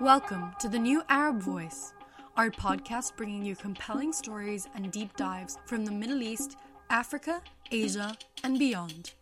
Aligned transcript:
Welcome 0.00 0.54
to 0.60 0.68
the 0.68 0.78
New 0.78 1.02
Arab 1.08 1.42
Voice, 1.42 1.92
our 2.36 2.50
podcast 2.50 3.16
bringing 3.16 3.44
you 3.44 3.56
compelling 3.56 4.12
stories 4.12 4.68
and 4.76 4.92
deep 4.92 5.16
dives 5.16 5.58
from 5.66 5.84
the 5.84 5.90
Middle 5.90 6.22
East, 6.22 6.56
Africa, 6.88 7.42
Asia, 7.72 8.16
and 8.44 8.60
beyond. 8.60 9.14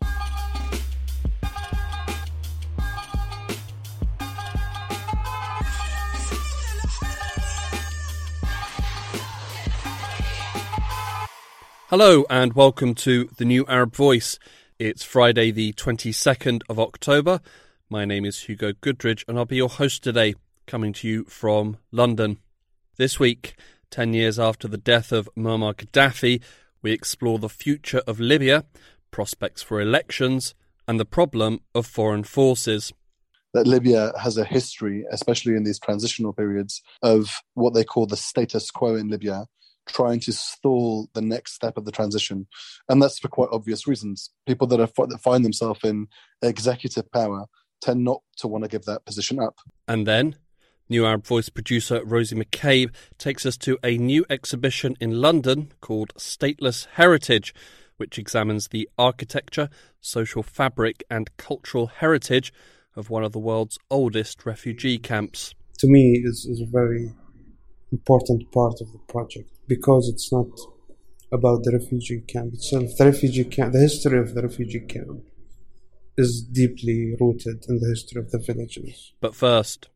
Hello 11.88 12.26
and 12.28 12.52
welcome 12.52 12.94
to 12.96 13.30
the 13.38 13.46
New 13.46 13.64
Arab 13.66 13.96
Voice. 13.96 14.38
It's 14.78 15.02
Friday, 15.02 15.50
the 15.52 15.72
22nd 15.72 16.60
of 16.68 16.78
October. 16.78 17.40
My 17.88 18.04
name 18.04 18.26
is 18.26 18.40
Hugo 18.42 18.74
Goodridge 18.74 19.24
and 19.26 19.38
I'll 19.38 19.46
be 19.46 19.56
your 19.56 19.70
host 19.70 20.04
today, 20.04 20.34
coming 20.66 20.92
to 20.94 21.08
you 21.08 21.24
from 21.24 21.76
London. 21.90 22.38
This 22.96 23.18
week, 23.20 23.56
10 23.90 24.14
years 24.14 24.38
after 24.38 24.68
the 24.68 24.76
death 24.76 25.12
of 25.12 25.28
Muammar 25.36 25.74
Gaddafi, 25.74 26.42
we 26.82 26.92
explore 26.92 27.38
the 27.38 27.48
future 27.48 28.02
of 28.06 28.20
Libya, 28.20 28.64
prospects 29.10 29.62
for 29.62 29.80
elections, 29.80 30.54
and 30.88 31.00
the 31.00 31.04
problem 31.04 31.60
of 31.74 31.86
foreign 31.86 32.24
forces 32.24 32.92
that 33.56 33.66
Libya 33.66 34.12
has 34.20 34.36
a 34.36 34.44
history, 34.44 35.06
especially 35.10 35.54
in 35.54 35.64
these 35.64 35.78
transitional 35.78 36.32
periods, 36.32 36.82
of 37.02 37.40
what 37.54 37.72
they 37.72 37.84
call 37.84 38.06
the 38.06 38.16
status 38.16 38.70
quo 38.70 38.94
in 38.96 39.08
Libya, 39.08 39.46
trying 39.88 40.20
to 40.20 40.32
stall 40.32 41.08
the 41.14 41.22
next 41.22 41.54
step 41.54 41.78
of 41.78 41.86
the 41.86 41.92
transition, 41.92 42.46
and 42.88 43.02
that's 43.02 43.18
for 43.18 43.28
quite 43.28 43.48
obvious 43.52 43.86
reasons. 43.86 44.30
People 44.46 44.66
that, 44.66 44.80
are, 44.80 45.06
that 45.06 45.20
find 45.22 45.44
themselves 45.44 45.80
in 45.84 46.06
executive 46.42 47.10
power 47.12 47.46
tend 47.80 48.04
not 48.04 48.20
to 48.36 48.46
want 48.46 48.64
to 48.64 48.68
give 48.68 48.84
that 48.84 49.06
position 49.06 49.40
up. 49.40 49.56
And 49.88 50.06
then, 50.06 50.36
New 50.88 51.04
Arab 51.04 51.26
Voice 51.26 51.48
producer 51.48 52.04
Rosie 52.04 52.36
McCabe 52.36 52.94
takes 53.18 53.44
us 53.44 53.56
to 53.58 53.76
a 53.82 53.98
new 53.98 54.24
exhibition 54.30 54.96
in 55.00 55.20
London 55.20 55.72
called 55.80 56.14
Stateless 56.14 56.86
Heritage, 56.92 57.52
which 57.96 58.18
examines 58.18 58.68
the 58.68 58.88
architecture, 58.96 59.68
social 60.00 60.44
fabric, 60.44 61.02
and 61.10 61.36
cultural 61.38 61.88
heritage 61.88 62.52
of 62.94 63.10
one 63.10 63.24
of 63.24 63.32
the 63.32 63.40
world's 63.40 63.78
oldest 63.90 64.46
refugee 64.46 64.96
camps. 64.98 65.54
To 65.78 65.88
me, 65.88 66.22
is 66.24 66.46
is 66.46 66.60
a 66.60 66.70
very 66.70 67.12
important 67.90 68.52
part 68.52 68.80
of 68.80 68.92
the 68.92 69.00
project 69.08 69.50
because 69.66 70.08
it's 70.08 70.30
not 70.32 70.48
about 71.32 71.64
the 71.64 71.72
refugee 71.72 72.20
camp 72.20 72.54
itself. 72.54 72.96
The 72.96 73.06
refugee 73.06 73.44
camp, 73.44 73.72
the 73.72 73.80
history 73.80 74.18
of 74.20 74.34
the 74.34 74.42
refugee 74.42 74.86
camp, 74.86 75.24
is 76.16 76.42
deeply 76.42 77.16
rooted 77.20 77.64
in 77.68 77.80
the 77.80 77.88
history 77.88 78.20
of 78.20 78.30
the 78.30 78.38
villages. 78.38 79.12
But 79.20 79.34
first, 79.34 79.88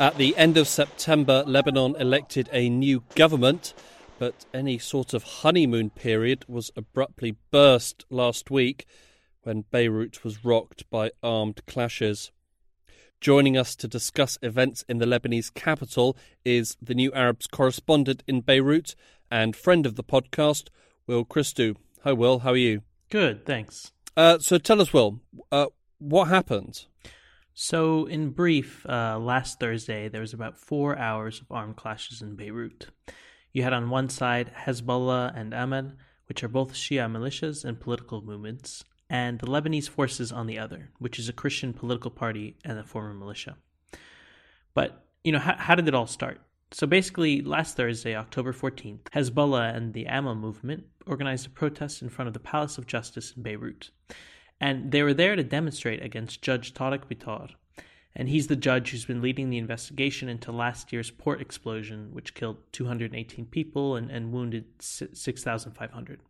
At 0.00 0.16
the 0.16 0.34
end 0.38 0.56
of 0.56 0.66
September, 0.66 1.44
Lebanon 1.46 1.94
elected 1.96 2.48
a 2.54 2.70
new 2.70 3.02
government, 3.14 3.74
but 4.18 4.46
any 4.54 4.78
sort 4.78 5.12
of 5.12 5.22
honeymoon 5.24 5.90
period 5.90 6.46
was 6.48 6.70
abruptly 6.74 7.36
burst 7.50 8.06
last 8.08 8.50
week 8.50 8.86
when 9.42 9.66
Beirut 9.70 10.24
was 10.24 10.42
rocked 10.42 10.88
by 10.88 11.10
armed 11.22 11.60
clashes. 11.66 12.32
Joining 13.20 13.58
us 13.58 13.76
to 13.76 13.86
discuss 13.86 14.38
events 14.40 14.86
in 14.88 14.96
the 14.96 15.04
Lebanese 15.04 15.52
capital 15.52 16.16
is 16.46 16.78
the 16.80 16.94
New 16.94 17.12
Arab's 17.12 17.46
correspondent 17.46 18.22
in 18.26 18.40
Beirut 18.40 18.94
and 19.30 19.54
friend 19.54 19.84
of 19.84 19.96
the 19.96 20.02
podcast, 20.02 20.68
Will 21.06 21.26
Christou. 21.26 21.76
Hi, 22.04 22.14
Will. 22.14 22.38
How 22.38 22.52
are 22.52 22.56
you? 22.56 22.80
Good, 23.10 23.44
thanks. 23.44 23.92
Uh, 24.16 24.38
so 24.38 24.56
tell 24.56 24.80
us, 24.80 24.94
Will, 24.94 25.20
uh, 25.52 25.66
what 25.98 26.28
happened? 26.28 26.86
So, 27.62 28.06
in 28.06 28.30
brief, 28.30 28.86
uh, 28.88 29.18
last 29.18 29.60
Thursday 29.60 30.08
there 30.08 30.22
was 30.22 30.32
about 30.32 30.56
four 30.56 30.96
hours 30.96 31.42
of 31.42 31.52
armed 31.52 31.76
clashes 31.76 32.22
in 32.22 32.34
Beirut. 32.34 32.86
You 33.52 33.64
had 33.64 33.74
on 33.74 33.90
one 33.90 34.08
side 34.08 34.50
Hezbollah 34.64 35.38
and 35.38 35.52
Amal, 35.52 35.92
which 36.24 36.42
are 36.42 36.48
both 36.48 36.72
Shia 36.72 37.06
militias 37.12 37.62
and 37.62 37.78
political 37.78 38.22
movements, 38.22 38.82
and 39.10 39.38
the 39.38 39.46
Lebanese 39.46 39.90
Forces 39.90 40.32
on 40.32 40.46
the 40.46 40.58
other, 40.58 40.88
which 41.00 41.18
is 41.18 41.28
a 41.28 41.34
Christian 41.34 41.74
political 41.74 42.10
party 42.10 42.56
and 42.64 42.78
a 42.78 42.82
former 42.82 43.12
militia. 43.12 43.58
But, 44.72 45.04
you 45.22 45.30
know, 45.30 45.38
how, 45.38 45.56
how 45.58 45.74
did 45.74 45.86
it 45.86 45.94
all 45.94 46.06
start? 46.06 46.40
So 46.72 46.86
basically, 46.86 47.42
last 47.42 47.76
Thursday, 47.76 48.16
October 48.16 48.54
14th, 48.54 49.02
Hezbollah 49.12 49.76
and 49.76 49.92
the 49.92 50.06
Amal 50.06 50.34
movement 50.34 50.84
organized 51.06 51.46
a 51.46 51.50
protest 51.50 52.00
in 52.00 52.08
front 52.08 52.26
of 52.26 52.32
the 52.32 52.40
Palace 52.40 52.78
of 52.78 52.86
Justice 52.86 53.34
in 53.36 53.42
Beirut. 53.42 53.90
And 54.60 54.92
they 54.92 55.02
were 55.02 55.14
there 55.14 55.36
to 55.36 55.42
demonstrate 55.42 56.04
against 56.04 56.42
Judge 56.42 56.74
Tarek 56.74 57.06
Bitar. 57.06 57.50
And 58.14 58.28
he's 58.28 58.48
the 58.48 58.56
judge 58.56 58.90
who's 58.90 59.04
been 59.04 59.22
leading 59.22 59.50
the 59.50 59.58
investigation 59.58 60.28
into 60.28 60.52
last 60.52 60.92
year's 60.92 61.10
port 61.10 61.40
explosion, 61.40 62.10
which 62.12 62.34
killed 62.34 62.58
218 62.72 63.46
people 63.46 63.96
and, 63.96 64.10
and 64.10 64.32
wounded 64.32 64.64
6,500. 64.80 66.20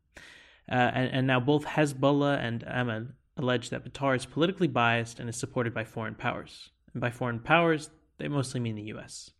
Uh, 0.70 0.74
and, 0.74 1.10
and, 1.10 1.26
now 1.26 1.41
both 1.41 1.64
Hezbollah 1.64 2.38
and 2.38 2.62
Amal 2.68 3.06
allege 3.36 3.70
that 3.70 3.84
Bitar 3.84 4.14
is 4.14 4.26
politically 4.26 4.68
biased 4.68 5.18
and 5.18 5.28
is 5.28 5.36
supported 5.36 5.74
by 5.74 5.82
foreign 5.82 6.14
powers. 6.14 6.70
And 6.92 7.00
by 7.00 7.10
foreign 7.10 7.41
powers, 7.41 7.91
they 8.18 8.28
mostly 8.28 8.60
mean 8.60 8.76
the 8.76 8.94
US. 8.94 9.30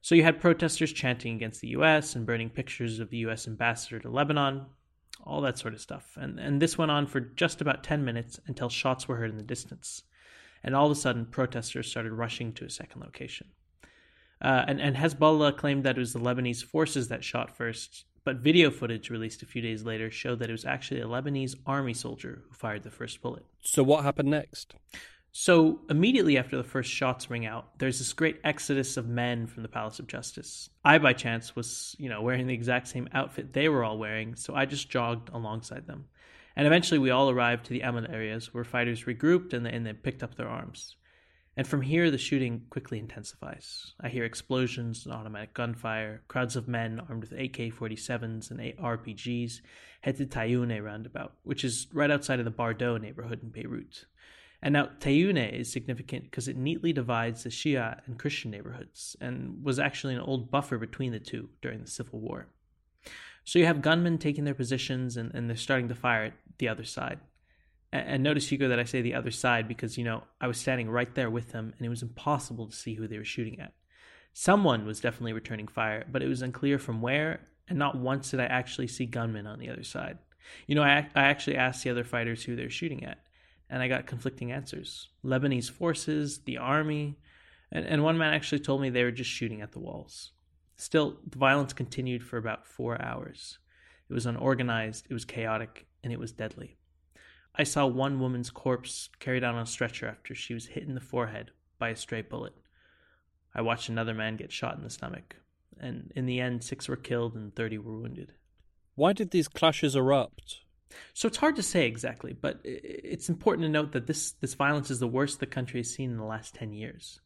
So 0.00 0.14
you 0.14 0.22
had 0.22 0.40
protesters 0.40 0.92
chanting 0.92 1.36
against 1.36 1.60
the 1.60 1.68
US 1.68 2.16
and 2.16 2.26
burning 2.26 2.50
pictures 2.50 2.98
of 2.98 3.10
the 3.10 3.18
US 3.18 3.46
ambassador 3.46 4.00
to 4.00 4.10
Lebanon, 4.10 4.66
all 5.24 5.40
that 5.42 5.58
sort 5.58 5.74
of 5.74 5.80
stuff. 5.80 6.16
And, 6.20 6.38
and 6.38 6.60
this 6.60 6.78
went 6.78 6.90
on 6.90 7.06
for 7.06 7.20
just 7.20 7.60
about 7.60 7.84
10 7.84 8.04
minutes 8.04 8.40
until 8.46 8.68
shots 8.68 9.08
were 9.08 9.16
heard 9.16 9.30
in 9.30 9.36
the 9.36 9.42
distance. 9.42 10.02
And 10.62 10.74
all 10.74 10.86
of 10.86 10.92
a 10.92 11.00
sudden, 11.00 11.26
protesters 11.26 11.90
started 11.90 12.12
rushing 12.12 12.52
to 12.54 12.64
a 12.64 12.70
second 12.70 13.00
location. 13.00 13.48
Uh, 14.42 14.64
and, 14.66 14.80
and 14.80 14.96
Hezbollah 14.96 15.56
claimed 15.56 15.84
that 15.84 15.96
it 15.96 16.00
was 16.00 16.12
the 16.12 16.18
Lebanese 16.18 16.64
forces 16.64 17.08
that 17.08 17.24
shot 17.24 17.56
first, 17.56 18.04
but 18.24 18.36
video 18.36 18.70
footage 18.70 19.10
released 19.10 19.42
a 19.42 19.46
few 19.46 19.60
days 19.60 19.84
later 19.84 20.10
showed 20.10 20.38
that 20.38 20.48
it 20.48 20.52
was 20.52 20.64
actually 20.64 21.00
a 21.00 21.06
Lebanese 21.06 21.54
army 21.66 21.94
soldier 21.94 22.42
who 22.46 22.54
fired 22.54 22.82
the 22.82 22.90
first 22.90 23.20
bullet. 23.20 23.44
So, 23.60 23.82
what 23.82 24.04
happened 24.04 24.30
next? 24.30 24.74
So, 25.32 25.80
immediately 25.88 26.38
after 26.38 26.56
the 26.56 26.64
first 26.64 26.90
shots 26.90 27.30
ring 27.30 27.46
out, 27.46 27.78
there's 27.78 27.98
this 27.98 28.12
great 28.12 28.40
exodus 28.42 28.96
of 28.96 29.08
men 29.08 29.46
from 29.46 29.62
the 29.62 29.68
Palace 29.68 30.00
of 30.00 30.08
Justice. 30.08 30.70
I, 30.84 30.98
by 30.98 31.12
chance, 31.12 31.54
was, 31.54 31.94
you 31.98 32.08
know, 32.08 32.20
wearing 32.20 32.48
the 32.48 32.54
exact 32.54 32.88
same 32.88 33.08
outfit 33.12 33.52
they 33.52 33.68
were 33.68 33.84
all 33.84 33.96
wearing, 33.96 34.34
so 34.34 34.56
I 34.56 34.64
just 34.64 34.90
jogged 34.90 35.30
alongside 35.32 35.86
them. 35.86 36.06
And 36.56 36.66
eventually, 36.66 36.98
we 36.98 37.10
all 37.10 37.30
arrived 37.30 37.66
to 37.66 37.72
the 37.72 37.82
Amal 37.82 38.06
areas 38.10 38.52
where 38.52 38.64
fighters 38.64 39.04
regrouped 39.04 39.52
and 39.52 39.66
and 39.68 39.86
they 39.86 39.92
picked 39.92 40.24
up 40.24 40.34
their 40.34 40.48
arms. 40.48 40.96
And 41.56 41.66
from 41.66 41.82
here, 41.82 42.10
the 42.10 42.18
shooting 42.18 42.62
quickly 42.70 42.98
intensifies. 42.98 43.92
I 44.00 44.08
hear 44.08 44.24
explosions 44.24 45.04
and 45.04 45.14
automatic 45.14 45.52
gunfire. 45.52 46.22
Crowds 46.26 46.56
of 46.56 46.68
men 46.68 47.00
armed 47.08 47.22
with 47.22 47.32
AK 47.32 47.74
47s 47.74 48.50
and 48.50 48.60
RPGs 48.60 49.60
head 50.00 50.16
to 50.16 50.26
Tayoune 50.26 50.82
roundabout, 50.82 51.34
which 51.42 51.64
is 51.64 51.86
right 51.92 52.10
outside 52.10 52.38
of 52.38 52.44
the 52.44 52.50
Badaro 52.50 53.00
neighborhood 53.00 53.42
in 53.42 53.50
Beirut. 53.50 54.06
And 54.62 54.74
now 54.74 54.90
Tayune 55.00 55.38
is 55.38 55.72
significant 55.72 56.24
because 56.24 56.46
it 56.46 56.56
neatly 56.56 56.92
divides 56.92 57.44
the 57.44 57.48
Shia 57.50 58.00
and 58.06 58.18
Christian 58.18 58.50
neighborhoods 58.50 59.16
and 59.20 59.64
was 59.64 59.78
actually 59.78 60.14
an 60.14 60.20
old 60.20 60.50
buffer 60.50 60.76
between 60.76 61.12
the 61.12 61.18
two 61.18 61.48
during 61.62 61.80
the 61.80 61.90
Civil 61.90 62.20
War. 62.20 62.46
So 63.44 63.58
you 63.58 63.66
have 63.66 63.80
gunmen 63.80 64.18
taking 64.18 64.44
their 64.44 64.54
positions 64.54 65.16
and, 65.16 65.34
and 65.34 65.48
they're 65.48 65.56
starting 65.56 65.88
to 65.88 65.94
fire 65.94 66.24
at 66.24 66.34
the 66.58 66.68
other 66.68 66.84
side. 66.84 67.20
And 67.92 68.22
notice, 68.22 68.48
Hugo, 68.48 68.68
that 68.68 68.78
I 68.78 68.84
say 68.84 69.02
the 69.02 69.14
other 69.14 69.32
side 69.32 69.66
because, 69.66 69.98
you 69.98 70.04
know, 70.04 70.22
I 70.40 70.46
was 70.46 70.58
standing 70.58 70.88
right 70.88 71.12
there 71.14 71.30
with 71.30 71.50
them 71.50 71.72
and 71.76 71.84
it 71.84 71.88
was 71.88 72.02
impossible 72.02 72.68
to 72.68 72.76
see 72.76 72.94
who 72.94 73.08
they 73.08 73.18
were 73.18 73.24
shooting 73.24 73.58
at. 73.60 73.72
Someone 74.32 74.86
was 74.86 75.00
definitely 75.00 75.32
returning 75.32 75.66
fire, 75.66 76.04
but 76.10 76.22
it 76.22 76.28
was 76.28 76.42
unclear 76.42 76.78
from 76.78 77.00
where, 77.00 77.40
and 77.68 77.78
not 77.78 77.96
once 77.96 78.30
did 78.30 78.40
I 78.40 78.44
actually 78.44 78.86
see 78.86 79.06
gunmen 79.06 79.46
on 79.46 79.58
the 79.58 79.70
other 79.70 79.82
side. 79.82 80.18
You 80.68 80.76
know, 80.76 80.82
I, 80.82 81.08
I 81.16 81.22
actually 81.22 81.56
asked 81.56 81.82
the 81.82 81.90
other 81.90 82.04
fighters 82.04 82.44
who 82.44 82.54
they're 82.54 82.70
shooting 82.70 83.04
at, 83.04 83.18
and 83.70 83.82
I 83.82 83.88
got 83.88 84.06
conflicting 84.06 84.52
answers 84.52 85.08
Lebanese 85.24 85.70
forces, 85.70 86.40
the 86.40 86.58
army, 86.58 87.16
and, 87.72 87.86
and 87.86 88.02
one 88.02 88.18
man 88.18 88.34
actually 88.34 88.58
told 88.58 88.82
me 88.82 88.90
they 88.90 89.04
were 89.04 89.10
just 89.10 89.30
shooting 89.30 89.62
at 89.62 89.72
the 89.72 89.78
walls. 89.78 90.32
Still, 90.76 91.18
the 91.26 91.38
violence 91.38 91.72
continued 91.72 92.22
for 92.22 92.36
about 92.36 92.66
four 92.66 93.00
hours. 93.00 93.58
It 94.08 94.14
was 94.14 94.26
unorganized, 94.26 95.06
it 95.08 95.14
was 95.14 95.24
chaotic, 95.24 95.86
and 96.02 96.12
it 96.12 96.18
was 96.18 96.32
deadly. 96.32 96.78
I 97.54 97.64
saw 97.64 97.86
one 97.86 98.18
woman's 98.20 98.50
corpse 98.50 99.08
carried 99.18 99.44
out 99.44 99.54
on 99.54 99.62
a 99.62 99.66
stretcher 99.66 100.08
after 100.08 100.34
she 100.34 100.54
was 100.54 100.66
hit 100.66 100.84
in 100.84 100.94
the 100.94 101.00
forehead 101.00 101.50
by 101.78 101.90
a 101.90 101.96
stray 101.96 102.22
bullet. 102.22 102.54
I 103.54 103.62
watched 103.62 103.88
another 103.88 104.14
man 104.14 104.36
get 104.36 104.52
shot 104.52 104.76
in 104.76 104.82
the 104.82 104.90
stomach, 104.90 105.36
and 105.78 106.12
in 106.16 106.26
the 106.26 106.40
end, 106.40 106.64
six 106.64 106.88
were 106.88 106.96
killed 106.96 107.34
and 107.34 107.54
30 107.54 107.78
were 107.78 107.98
wounded. 107.98 108.32
Why 108.94 109.12
did 109.12 109.30
these 109.30 109.48
clashes 109.48 109.94
erupt? 109.94 110.60
So 111.14 111.28
it's 111.28 111.36
hard 111.36 111.56
to 111.56 111.62
say 111.62 111.86
exactly, 111.86 112.32
but 112.32 112.60
it's 112.64 113.28
important 113.28 113.64
to 113.64 113.70
note 113.70 113.92
that 113.92 114.06
this, 114.06 114.32
this 114.32 114.54
violence 114.54 114.90
is 114.90 114.98
the 114.98 115.06
worst 115.06 115.40
the 115.40 115.46
country 115.46 115.80
has 115.80 115.92
seen 115.92 116.10
in 116.10 116.16
the 116.16 116.24
last 116.24 116.54
10 116.54 116.72
years. 116.72 117.20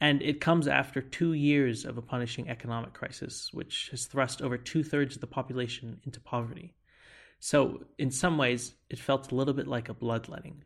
And 0.00 0.22
it 0.22 0.40
comes 0.40 0.68
after 0.68 1.00
two 1.00 1.32
years 1.32 1.84
of 1.84 1.96
a 1.96 2.02
punishing 2.02 2.48
economic 2.48 2.92
crisis, 2.92 3.50
which 3.52 3.88
has 3.90 4.06
thrust 4.06 4.42
over 4.42 4.58
two 4.58 4.82
thirds 4.82 5.14
of 5.14 5.20
the 5.20 5.26
population 5.26 6.00
into 6.04 6.20
poverty. 6.20 6.74
So, 7.38 7.84
in 7.98 8.10
some 8.10 8.38
ways, 8.38 8.74
it 8.90 8.98
felt 8.98 9.30
a 9.30 9.34
little 9.34 9.54
bit 9.54 9.66
like 9.68 9.88
a 9.88 9.94
bloodletting. 9.94 10.64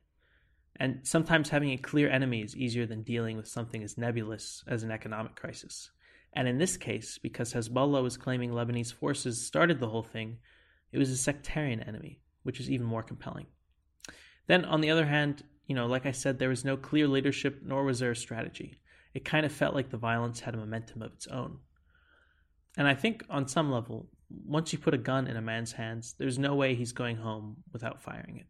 And 0.77 1.01
sometimes 1.03 1.49
having 1.49 1.71
a 1.71 1.77
clear 1.77 2.09
enemy 2.09 2.43
is 2.43 2.57
easier 2.57 2.87
than 2.87 3.03
dealing 3.03 3.37
with 3.37 3.49
something 3.49 3.83
as 3.83 3.99
nebulous 3.99 4.63
as 4.67 4.83
an 4.83 4.91
economic 4.91 5.35
crisis. 5.35 5.91
And 6.33 6.47
in 6.47 6.59
this 6.59 6.77
case, 6.77 7.19
because 7.19 7.53
Hezbollah 7.53 8.03
was 8.03 8.17
claiming 8.17 8.51
Lebanese 8.51 8.93
forces 8.93 9.45
started 9.45 9.81
the 9.81 9.89
whole 9.89 10.03
thing, 10.03 10.39
it 10.93 10.99
was 10.99 11.11
a 11.11 11.17
sectarian 11.17 11.81
enemy, 11.81 12.21
which 12.49 12.61
is 12.61 12.71
even 12.71 12.87
more 12.87 13.03
compelling. 13.03 13.45
Then, 14.47 14.65
on 14.65 14.81
the 14.81 14.89
other 14.91 15.05
hand, 15.05 15.45
you 15.67 15.75
know, 15.75 15.87
like 15.87 16.07
I 16.07 16.13
said, 16.13 16.39
there 16.39 16.49
was 16.49 16.65
no 16.65 16.79
clear 16.79 17.07
leadership 17.07 17.61
nor 17.63 17.85
was 17.85 17.99
there 17.99 18.13
a 18.13 18.17
strategy. 18.17 18.79
It 19.13 19.27
kind 19.27 19.45
of 19.45 19.53
felt 19.53 19.75
like 19.75 19.91
the 19.91 19.99
violence 19.99 20.41
had 20.41 20.55
a 20.55 20.57
momentum 20.57 21.03
of 21.03 21.13
its 21.13 21.27
own. 21.27 21.59
And 22.79 22.89
I 22.89 22.95
think 22.95 23.23
on 23.29 23.47
some 23.47 23.71
level, 23.71 24.09
once 24.47 24.73
you 24.73 24.79
put 24.79 24.95
a 24.95 25.05
gun 25.11 25.27
in 25.27 25.37
a 25.37 25.43
man's 25.43 25.73
hands, 25.73 26.15
there's 26.17 26.39
no 26.39 26.55
way 26.55 26.75
he's 26.75 26.93
going 26.93 27.17
home 27.17 27.59
without 27.71 28.01
firing 28.01 28.39
it. 28.39 28.47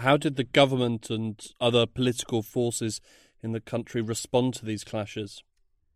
How 0.00 0.16
did 0.16 0.36
the 0.36 0.44
government 0.44 1.10
and 1.10 1.44
other 1.60 1.84
political 1.84 2.44
forces 2.44 3.00
in 3.42 3.50
the 3.50 3.60
country 3.60 4.00
respond 4.00 4.54
to 4.54 4.64
these 4.64 4.84
clashes? 4.84 5.42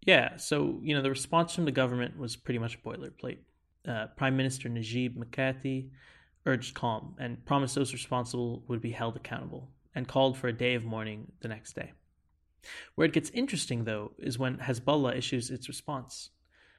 Yeah, 0.04 0.36
so, 0.36 0.80
you 0.82 0.96
know, 0.96 1.02
the 1.02 1.10
response 1.10 1.54
from 1.54 1.64
the 1.64 1.70
government 1.70 2.18
was 2.18 2.34
pretty 2.34 2.58
much 2.58 2.82
boilerplate. 2.82 3.38
Uh, 3.86 4.06
Prime 4.16 4.36
Minister 4.36 4.68
Najib 4.68 5.16
Mikati 5.16 5.90
urged 6.46 6.74
calm 6.74 7.14
and 7.18 7.44
promised 7.44 7.74
those 7.74 7.92
responsible 7.92 8.64
would 8.68 8.80
be 8.80 8.90
held 8.90 9.16
accountable 9.16 9.70
and 9.94 10.08
called 10.08 10.36
for 10.36 10.48
a 10.48 10.52
day 10.52 10.74
of 10.74 10.84
mourning 10.84 11.32
the 11.40 11.48
next 11.48 11.74
day. 11.74 11.92
Where 12.94 13.06
it 13.06 13.12
gets 13.12 13.30
interesting, 13.30 13.84
though, 13.84 14.12
is 14.18 14.38
when 14.38 14.58
Hezbollah 14.58 15.16
issues 15.16 15.50
its 15.50 15.68
response. 15.68 16.30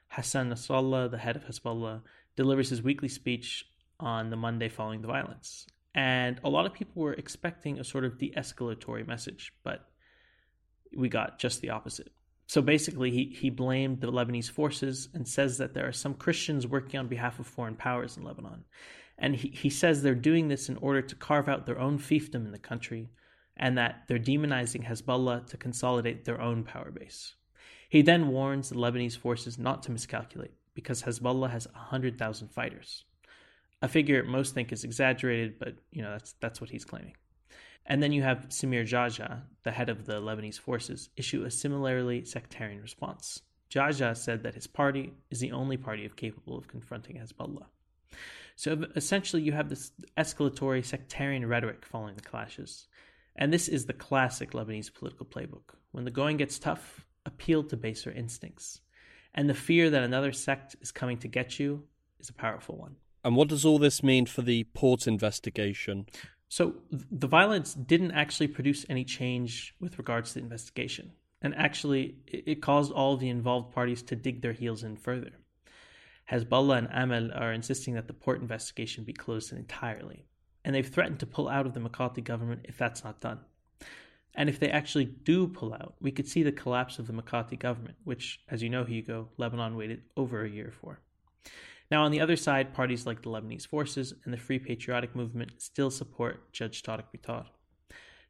Hassan 0.08 0.50
Nasrallah, 0.50 1.10
the 1.10 1.18
head 1.18 1.36
of 1.36 1.46
Hezbollah, 1.46 2.02
delivers 2.36 2.69
his 2.69 2.81
weekly 2.81 3.08
speech 3.08 3.66
on 4.00 4.30
the 4.30 4.36
Monday 4.36 4.69
following 4.69 5.02
the 5.02 5.08
violence. 5.08 5.66
And 5.94 6.40
a 6.44 6.50
lot 6.50 6.66
of 6.66 6.74
people 6.74 7.02
were 7.02 7.13
expecting 7.13 7.80
a 7.80 7.84
sort 7.84 8.06
of 8.06 8.18
de 8.18 8.31
escalatory 8.36 9.06
message, 9.06 9.54
but 9.63 9.90
we 10.96 11.10
got 11.10 11.40
just 11.40 11.62
the 11.62 11.72
opposite. 11.72 12.12
So 12.48 12.62
basically, 12.62 13.12
he, 13.12 13.36
he 13.40 13.50
blamed 13.50 14.02
the 14.02 14.12
Lebanese 14.12 14.52
forces 14.52 15.10
and 15.13 15.28
says 15.28 15.58
that 15.58 15.74
there 15.74 15.88
are 15.88 15.94
some 15.94 16.13
Christians 16.13 16.68
working 16.68 17.00
on 17.00 17.08
behalf 17.08 17.40
of 17.40 17.48
foreign 17.48 17.75
powers 17.75 18.18
in 18.18 18.24
Lebanon. 18.24 18.66
And 19.22 19.36
he, 19.36 19.50
he 19.50 19.70
says 19.70 20.02
they're 20.02 20.16
doing 20.16 20.48
this 20.48 20.68
in 20.68 20.78
order 20.78 21.02
to 21.02 21.16
carve 21.16 21.48
out 21.48 21.66
their 21.66 21.80
own 21.80 22.00
fiefdom 22.00 22.46
in 22.46 22.52
the 22.52 22.60
country 22.60 23.12
and 23.56 23.78
that 23.78 24.04
they're 24.08 24.18
demonizing 24.18 24.86
Hezbollah 24.86 25.46
to 25.48 25.58
consolidate 25.58 26.26
their 26.26 26.42
own 26.42 26.64
power 26.64 26.92
base. 26.92 27.36
He 27.88 28.02
then 28.02 28.30
warns 28.30 28.70
the 28.70 28.76
Lebanese 28.76 29.18
forces 29.18 29.60
not 29.60 29.84
to 29.84 29.92
miscalculate 29.92 30.54
because 30.74 31.04
Hezbollah 31.04 31.52
has 31.52 31.68
100,000 31.68 32.48
fighters. 32.48 33.06
A 33.84 33.88
figure 33.88 34.24
most 34.24 34.54
think 34.54 34.72
is 34.72 34.84
exaggerated, 34.84 35.60
but 35.60 35.76
you 35.92 36.02
know 36.02 36.12
that's 36.12 36.34
that's 36.40 36.62
what 36.62 36.70
he's 36.70 36.86
claiming. 36.86 37.16
And 37.86 38.02
then 38.02 38.12
you 38.12 38.22
have 38.22 38.50
Samir 38.50 38.84
Geagea, 38.84 39.42
the 39.64 39.72
head 39.72 39.90
of 39.90 40.06
the 40.06 40.22
Lebanese 40.22 40.60
forces, 40.60 41.10
issue 41.18 41.44
a 41.44 41.52
similarly 41.52 42.24
sectarian 42.26 42.82
response. 42.82 43.42
Geagea 43.72 44.16
said 44.16 44.44
that 44.44 44.54
his 44.56 44.68
party 44.68 45.14
is 45.32 45.40
the 45.40 45.52
only 45.52 45.78
party 45.78 46.10
capable 46.16 46.58
of 46.58 46.68
confronting 46.68 47.18
Hezbollah. 47.18 47.66
So 48.56 48.86
essentially, 48.95 49.42
you 49.42 49.51
have 49.53 49.69
this 49.69 49.92
escalatory 50.18 50.86
sectarian 50.86 51.45
rhetoric 51.45 51.86
following 51.86 52.15
the 52.15 52.21
clashes. 52.21 52.88
And 53.36 53.51
this 53.51 53.68
is 53.68 53.86
the 53.86 53.94
classic 53.94 54.51
Lebanese 54.51 54.94
political 54.94 55.25
playbook. 55.25 55.75
When 55.92 56.06
the 56.06 56.12
going 56.12 56.38
gets 56.38 56.59
tough, 56.59 57.06
appeal 57.25 57.63
to 57.65 57.77
baser 57.77 58.12
instincts. 58.12 58.81
And 59.33 59.50
the 59.50 59.53
fear 59.53 59.89
that 59.89 60.03
another 60.03 60.31
sect 60.31 60.75
is 60.81 60.92
coming 60.92 61.18
to 61.19 61.27
get 61.27 61.59
you 61.59 61.83
is 62.19 62.30
a 62.30 62.33
powerful 62.33 62.77
one. 62.77 62.98
And 63.24 63.36
what 63.36 63.48
does 63.48 63.65
all 63.65 63.80
this 63.80 64.03
mean 64.03 64.25
for 64.25 64.42
the 64.42 64.65
port 64.74 65.07
investigation? 65.07 66.07
So 66.50 66.75
the 66.92 67.27
violence 67.27 67.74
didn't 67.74 68.12
actually 68.12 68.48
produce 68.48 68.86
any 68.89 69.06
change 69.06 69.74
with 69.80 69.98
regards 69.98 70.30
to 70.30 70.39
the 70.39 70.44
investigation. 70.44 71.13
And 71.42 71.56
actually, 71.56 72.15
it 72.27 72.62
caused 72.62 72.92
all 72.92 73.18
the 73.18 73.30
involved 73.30 73.74
parties 73.74 74.03
to 74.03 74.15
dig 74.15 74.42
their 74.42 74.53
heels 74.53 74.83
in 74.83 74.95
further. 74.98 75.31
Hezbollah 76.31 76.78
and 76.78 76.89
Amal 76.92 77.31
are 77.33 77.51
insisting 77.51 77.95
that 77.95 78.07
the 78.07 78.13
port 78.13 78.42
investigation 78.42 79.04
be 79.04 79.13
closed 79.13 79.51
entirely. 79.51 80.25
And 80.63 80.74
they've 80.74 80.88
threatened 80.88 81.19
to 81.19 81.25
pull 81.25 81.50
out 81.50 81.66
of 81.66 81.74
the 81.74 81.80
Mikati 81.80 82.24
government 82.24 82.66
if 82.66 82.78
that's 82.78 83.04
not 83.04 83.19
done. 83.19 83.39
And 84.33 84.48
if 84.48 84.60
they 84.60 84.69
actually 84.69 85.06
do 85.06 85.48
pull 85.48 85.74
out, 85.74 85.95
we 86.00 86.12
could 86.12 86.28
see 86.28 86.44
the 86.44 86.51
collapse 86.51 87.00
of 87.00 87.07
the 87.07 87.13
Mikati 87.13 87.60
government, 87.60 87.98
which, 88.06 88.39
as 88.48 88.63
you 88.63 88.69
know, 88.69 88.86
Hugo, 88.86 89.30
Lebanon 89.38 89.75
waited 89.75 90.04
over 90.16 90.44
a 90.44 90.50
year 90.50 90.72
for. 90.72 91.01
Now, 91.89 92.06
on 92.06 92.12
the 92.12 92.22
other 92.22 92.38
side, 92.38 92.74
parties 92.74 93.06
like 93.06 93.22
the 93.22 93.30
Lebanese 93.30 93.68
Forces 93.68 94.13
and 94.24 94.34
the 94.34 94.38
Free 94.38 94.60
Patriotic 94.60 95.13
Movement 95.13 95.62
still 95.62 95.92
support 95.92 96.54
Judge 96.54 96.81
Tariq 96.81 97.04
Bitar. 97.13 97.48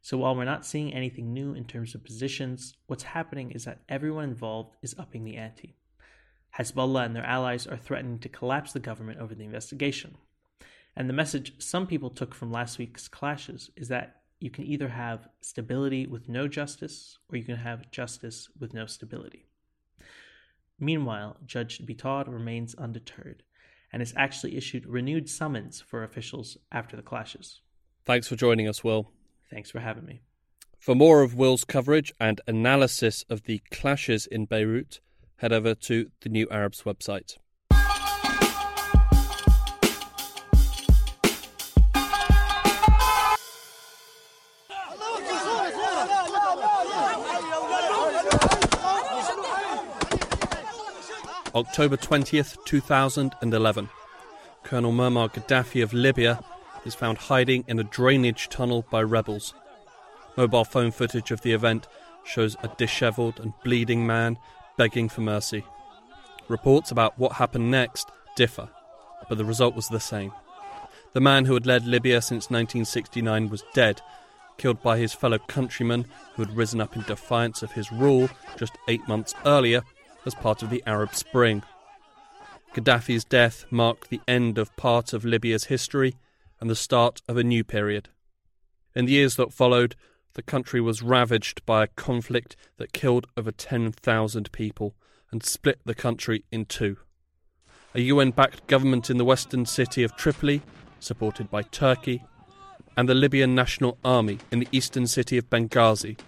So 0.00 0.18
while 0.18 0.34
we're 0.34 0.44
not 0.44 0.66
seeing 0.66 0.92
anything 0.92 1.32
new 1.32 1.54
in 1.54 1.64
terms 1.64 1.94
of 1.94 2.02
positions, 2.02 2.74
what's 2.88 3.04
happening 3.04 3.52
is 3.52 3.64
that 3.66 3.82
everyone 3.88 4.24
involved 4.24 4.74
is 4.82 4.96
upping 4.98 5.22
the 5.22 5.36
ante. 5.36 5.76
Hezbollah 6.58 7.06
and 7.06 7.16
their 7.16 7.24
allies 7.24 7.66
are 7.66 7.76
threatening 7.76 8.18
to 8.20 8.28
collapse 8.28 8.72
the 8.72 8.80
government 8.80 9.18
over 9.18 9.34
the 9.34 9.44
investigation. 9.44 10.16
And 10.94 11.08
the 11.08 11.14
message 11.14 11.54
some 11.58 11.86
people 11.86 12.10
took 12.10 12.34
from 12.34 12.52
last 12.52 12.78
week's 12.78 13.08
clashes 13.08 13.70
is 13.76 13.88
that 13.88 14.22
you 14.40 14.50
can 14.50 14.64
either 14.64 14.88
have 14.88 15.28
stability 15.40 16.06
with 16.06 16.28
no 16.28 16.48
justice 16.48 17.18
or 17.30 17.38
you 17.38 17.44
can 17.44 17.56
have 17.56 17.90
justice 17.90 18.48
with 18.58 18.74
no 18.74 18.86
stability. 18.86 19.46
Meanwhile, 20.78 21.36
Judge 21.46 21.80
Bitar 21.86 22.26
remains 22.26 22.74
undeterred 22.74 23.44
and 23.92 24.02
has 24.02 24.12
actually 24.16 24.56
issued 24.56 24.86
renewed 24.86 25.28
summons 25.28 25.80
for 25.80 26.02
officials 26.02 26.56
after 26.72 26.96
the 26.96 27.02
clashes. 27.02 27.60
Thanks 28.04 28.26
for 28.26 28.36
joining 28.36 28.66
us, 28.66 28.82
Will. 28.82 29.10
Thanks 29.50 29.70
for 29.70 29.80
having 29.80 30.04
me. 30.04 30.22
For 30.78 30.96
more 30.96 31.22
of 31.22 31.36
Will's 31.36 31.64
coverage 31.64 32.12
and 32.18 32.40
analysis 32.48 33.24
of 33.30 33.44
the 33.44 33.60
clashes 33.70 34.26
in 34.26 34.46
Beirut, 34.46 35.00
head 35.42 35.52
over 35.52 35.74
to 35.74 36.08
the 36.20 36.28
New 36.28 36.46
Arabs 36.52 36.84
website. 36.84 37.36
October 51.54 51.96
20th, 51.96 52.56
2011. 52.64 53.88
Colonel 54.62 54.92
Muammar 54.92 55.28
Gaddafi 55.28 55.82
of 55.82 55.92
Libya 55.92 56.40
is 56.86 56.94
found 56.94 57.18
hiding 57.18 57.64
in 57.66 57.80
a 57.80 57.84
drainage 57.84 58.48
tunnel 58.48 58.86
by 58.92 59.02
rebels. 59.02 59.54
Mobile 60.36 60.64
phone 60.64 60.92
footage 60.92 61.32
of 61.32 61.42
the 61.42 61.52
event 61.52 61.88
shows 62.24 62.56
a 62.62 62.68
dishevelled 62.78 63.40
and 63.40 63.52
bleeding 63.64 64.06
man 64.06 64.38
begging 64.76 65.08
for 65.08 65.20
mercy. 65.20 65.64
Reports 66.48 66.90
about 66.90 67.18
what 67.18 67.32
happened 67.32 67.70
next 67.70 68.10
differ, 68.36 68.68
but 69.28 69.38
the 69.38 69.44
result 69.44 69.74
was 69.74 69.88
the 69.88 70.00
same. 70.00 70.32
The 71.12 71.20
man 71.20 71.44
who 71.44 71.54
had 71.54 71.66
led 71.66 71.86
Libya 71.86 72.22
since 72.22 72.50
1969 72.50 73.48
was 73.48 73.64
dead, 73.74 74.00
killed 74.56 74.82
by 74.82 74.98
his 74.98 75.12
fellow 75.12 75.38
countrymen 75.38 76.06
who 76.34 76.42
had 76.42 76.56
risen 76.56 76.80
up 76.80 76.96
in 76.96 77.02
defiance 77.02 77.62
of 77.62 77.72
his 77.72 77.92
rule 77.92 78.30
just 78.56 78.78
eight 78.88 79.06
months 79.08 79.34
earlier 79.44 79.82
as 80.24 80.34
part 80.34 80.62
of 80.62 80.70
the 80.70 80.82
Arab 80.86 81.14
Spring. 81.14 81.62
Gaddafi's 82.74 83.24
death 83.24 83.66
marked 83.70 84.08
the 84.08 84.20
end 84.26 84.56
of 84.56 84.74
part 84.76 85.12
of 85.12 85.24
Libya's 85.24 85.64
history 85.64 86.16
and 86.60 86.70
the 86.70 86.76
start 86.76 87.20
of 87.28 87.36
a 87.36 87.44
new 87.44 87.64
period. 87.64 88.08
In 88.94 89.04
the 89.04 89.12
years 89.12 89.36
that 89.36 89.52
followed, 89.52 89.94
the 90.34 90.42
country 90.42 90.80
was 90.80 91.02
ravaged 91.02 91.64
by 91.66 91.82
a 91.82 91.88
conflict 91.88 92.56
that 92.76 92.92
killed 92.92 93.26
over 93.36 93.50
10,000 93.50 94.52
people 94.52 94.94
and 95.30 95.42
split 95.42 95.80
the 95.84 95.94
country 95.94 96.44
in 96.50 96.64
two. 96.64 96.96
A 97.94 98.00
UN 98.00 98.30
backed 98.30 98.66
government 98.66 99.10
in 99.10 99.18
the 99.18 99.24
western 99.24 99.66
city 99.66 100.02
of 100.02 100.16
Tripoli, 100.16 100.62
supported 101.00 101.50
by 101.50 101.62
Turkey, 101.62 102.22
and 102.96 103.08
the 103.08 103.14
Libyan 103.14 103.54
National 103.54 103.98
Army 104.04 104.38
in 104.50 104.60
the 104.60 104.68
eastern 104.72 105.06
city 105.06 105.38
of 105.38 105.50
Benghazi, 105.50 106.18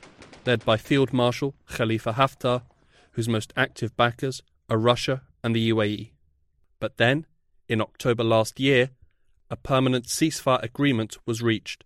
led 0.47 0.65
by 0.65 0.77
Field 0.77 1.13
Marshal 1.13 1.55
Khalifa 1.69 2.15
Haftar 2.15 2.63
whose 3.15 3.29
most 3.29 3.53
active 3.57 3.97
backers 3.97 4.43
are 4.69 4.79
Russia 4.79 5.23
and 5.43 5.55
the 5.55 5.71
UAE. 5.71 6.11
But 6.81 6.97
then, 6.97 7.27
in 7.69 7.81
October 7.81 8.25
last 8.25 8.61
year, 8.61 8.91
a 9.51 9.57
permanent 9.57 10.07
ceasefire 10.07 10.63
agreement 10.63 11.17
was 11.25 11.43
reached, 11.43 11.85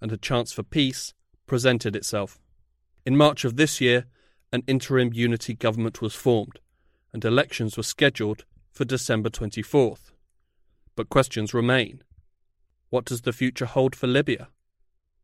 and 0.00 0.12
a 0.12 0.16
chance 0.16 0.52
for 0.52 0.62
peace 0.62 1.14
presented 1.48 1.96
itself. 1.96 2.38
In 3.04 3.16
March 3.16 3.44
of 3.44 3.56
this 3.56 3.80
year, 3.80 4.06
an 4.52 4.62
interim 4.66 5.12
unity 5.12 5.54
government 5.54 6.00
was 6.00 6.14
formed, 6.14 6.60
and 7.12 7.24
elections 7.24 7.76
were 7.76 7.82
scheduled 7.82 8.44
for 8.70 8.84
December 8.84 9.30
24th. 9.30 10.12
But 10.94 11.08
questions 11.08 11.52
remain. 11.52 12.02
What 12.90 13.04
does 13.04 13.22
the 13.22 13.32
future 13.32 13.66
hold 13.66 13.96
for 13.96 14.06
Libya? 14.06 14.48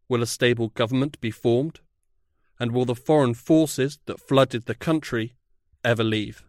Will 0.09 0.23
a 0.23 0.27
stable 0.27 0.69
government 0.69 1.21
be 1.21 1.31
formed? 1.31 1.81
And 2.61 2.73
will 2.73 2.85
the 2.85 2.95
foreign 2.95 3.35
forces 3.35 3.99
that 4.07 4.21
flooded 4.21 4.67
the 4.67 4.75
country 4.75 5.35
ever 5.85 6.05
leave? 6.05 6.45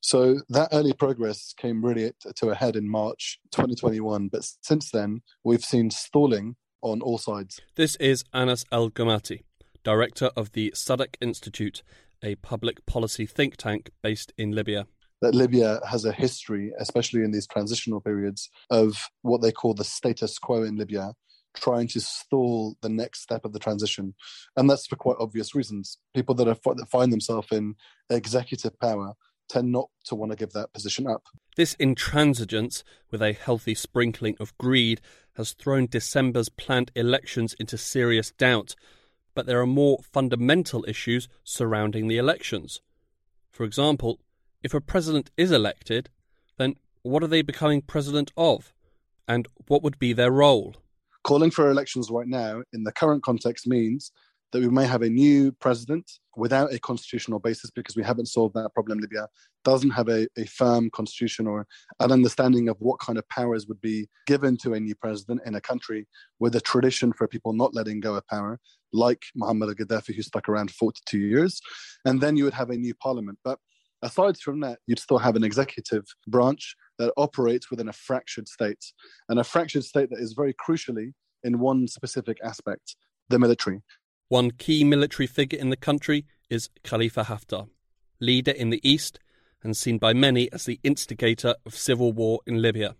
So 0.00 0.40
that 0.50 0.68
early 0.72 0.92
progress 0.92 1.52
came 1.56 1.84
really 1.84 2.12
to 2.36 2.50
a 2.50 2.54
head 2.54 2.76
in 2.76 2.88
March 2.88 3.40
2021, 3.50 4.28
but 4.28 4.46
since 4.62 4.90
then 4.90 5.22
we've 5.42 5.64
seen 5.64 5.90
stalling 5.90 6.56
on 6.82 7.00
all 7.00 7.18
sides. 7.18 7.60
This 7.74 7.96
is 7.96 8.24
Anas 8.32 8.64
El 8.70 8.90
Gomati, 8.90 9.42
director 9.82 10.30
of 10.36 10.52
the 10.52 10.72
Sadeq 10.74 11.16
Institute, 11.20 11.82
a 12.22 12.34
public 12.36 12.84
policy 12.86 13.26
think 13.26 13.56
tank 13.56 13.90
based 14.02 14.32
in 14.38 14.52
Libya 14.52 14.86
that 15.22 15.34
Libya 15.34 15.80
has 15.88 16.04
a 16.04 16.12
history, 16.12 16.72
especially 16.78 17.22
in 17.22 17.30
these 17.30 17.46
transitional 17.46 18.00
periods, 18.00 18.50
of 18.70 19.08
what 19.22 19.40
they 19.42 19.52
call 19.52 19.74
the 19.74 19.84
status 19.84 20.38
quo 20.38 20.62
in 20.62 20.76
Libya, 20.76 21.14
trying 21.56 21.88
to 21.88 22.00
stall 22.00 22.76
the 22.82 22.88
next 22.88 23.22
step 23.22 23.44
of 23.44 23.52
the 23.52 23.58
transition. 23.58 24.14
And 24.56 24.68
that's 24.68 24.86
for 24.86 24.96
quite 24.96 25.16
obvious 25.18 25.54
reasons. 25.54 25.98
People 26.14 26.34
that, 26.36 26.48
are, 26.48 26.74
that 26.74 26.90
find 26.90 27.12
themselves 27.12 27.48
in 27.50 27.74
executive 28.10 28.78
power 28.78 29.14
tend 29.48 29.72
not 29.72 29.88
to 30.04 30.14
want 30.14 30.32
to 30.32 30.36
give 30.36 30.52
that 30.52 30.72
position 30.72 31.06
up. 31.06 31.24
This 31.56 31.74
intransigence, 31.76 32.82
with 33.10 33.22
a 33.22 33.32
healthy 33.32 33.74
sprinkling 33.74 34.36
of 34.38 34.56
greed, 34.58 35.00
has 35.36 35.52
thrown 35.52 35.86
December's 35.86 36.48
planned 36.48 36.90
elections 36.94 37.54
into 37.58 37.78
serious 37.78 38.30
doubt. 38.32 38.74
But 39.34 39.46
there 39.46 39.60
are 39.60 39.66
more 39.66 39.98
fundamental 40.12 40.84
issues 40.88 41.28
surrounding 41.44 42.08
the 42.08 42.18
elections. 42.18 42.80
For 43.52 43.64
example, 43.64 44.20
if 44.62 44.74
a 44.74 44.80
president 44.80 45.30
is 45.36 45.52
elected, 45.52 46.10
then 46.58 46.76
what 47.02 47.22
are 47.22 47.28
they 47.28 47.42
becoming 47.42 47.82
president 47.82 48.32
of? 48.36 48.72
And 49.28 49.46
what 49.68 49.82
would 49.82 49.98
be 49.98 50.12
their 50.12 50.30
role? 50.30 50.76
Calling 51.22 51.50
for 51.50 51.70
elections 51.70 52.10
right 52.10 52.28
now 52.28 52.62
in 52.72 52.84
the 52.84 52.92
current 52.92 53.22
context 53.22 53.66
means 53.66 54.12
that 54.52 54.60
we 54.60 54.68
may 54.68 54.86
have 54.86 55.02
a 55.02 55.08
new 55.08 55.52
president 55.52 56.10
without 56.36 56.72
a 56.72 56.78
constitutional 56.78 57.38
basis 57.38 57.70
because 57.70 57.96
we 57.96 58.02
haven't 58.02 58.26
solved 58.26 58.54
that 58.54 58.72
problem. 58.74 58.98
Libya 58.98 59.28
doesn't 59.64 59.90
have 59.90 60.08
a, 60.08 60.28
a 60.38 60.44
firm 60.46 60.90
constitution 60.90 61.46
or 61.46 61.66
an 62.00 62.12
understanding 62.12 62.68
of 62.68 62.76
what 62.78 63.00
kind 63.00 63.18
of 63.18 63.28
powers 63.28 63.66
would 63.66 63.80
be 63.80 64.08
given 64.26 64.56
to 64.58 64.74
a 64.74 64.80
new 64.80 64.94
president 64.94 65.40
in 65.46 65.54
a 65.54 65.60
country 65.60 66.06
with 66.38 66.54
a 66.54 66.60
tradition 66.60 67.12
for 67.12 67.26
people 67.26 67.52
not 67.52 67.74
letting 67.74 68.00
go 68.00 68.14
of 68.14 68.26
power, 68.28 68.60
like 68.92 69.22
Muhammad 69.34 69.68
al 69.70 69.74
Gaddafi, 69.74 70.14
who 70.14 70.22
stuck 70.22 70.48
around 70.48 70.70
42 70.70 71.18
years. 71.18 71.60
And 72.04 72.20
then 72.20 72.36
you 72.36 72.44
would 72.44 72.54
have 72.54 72.70
a 72.70 72.76
new 72.76 72.94
parliament. 72.94 73.38
But 73.44 73.58
Aside 74.02 74.38
from 74.38 74.60
that, 74.60 74.78
you'd 74.86 74.98
still 74.98 75.18
have 75.18 75.36
an 75.36 75.44
executive 75.44 76.04
branch 76.26 76.76
that 76.98 77.12
operates 77.16 77.70
within 77.70 77.88
a 77.88 77.92
fractured 77.92 78.46
state, 78.46 78.84
and 79.28 79.40
a 79.40 79.44
fractured 79.44 79.84
state 79.84 80.10
that 80.10 80.20
is 80.20 80.34
very 80.34 80.54
crucially 80.54 81.12
in 81.44 81.58
one 81.58 81.88
specific 81.88 82.36
aspect 82.44 82.96
the 83.28 83.38
military. 83.38 83.82
One 84.28 84.50
key 84.50 84.84
military 84.84 85.26
figure 85.26 85.58
in 85.58 85.70
the 85.70 85.76
country 85.76 86.26
is 86.50 86.70
Khalifa 86.82 87.24
Haftar, 87.24 87.68
leader 88.20 88.50
in 88.50 88.70
the 88.70 88.80
east 88.88 89.18
and 89.62 89.76
seen 89.76 89.98
by 89.98 90.12
many 90.12 90.50
as 90.52 90.64
the 90.64 90.80
instigator 90.82 91.54
of 91.64 91.74
civil 91.74 92.12
war 92.12 92.40
in 92.46 92.62
Libya. 92.62 92.94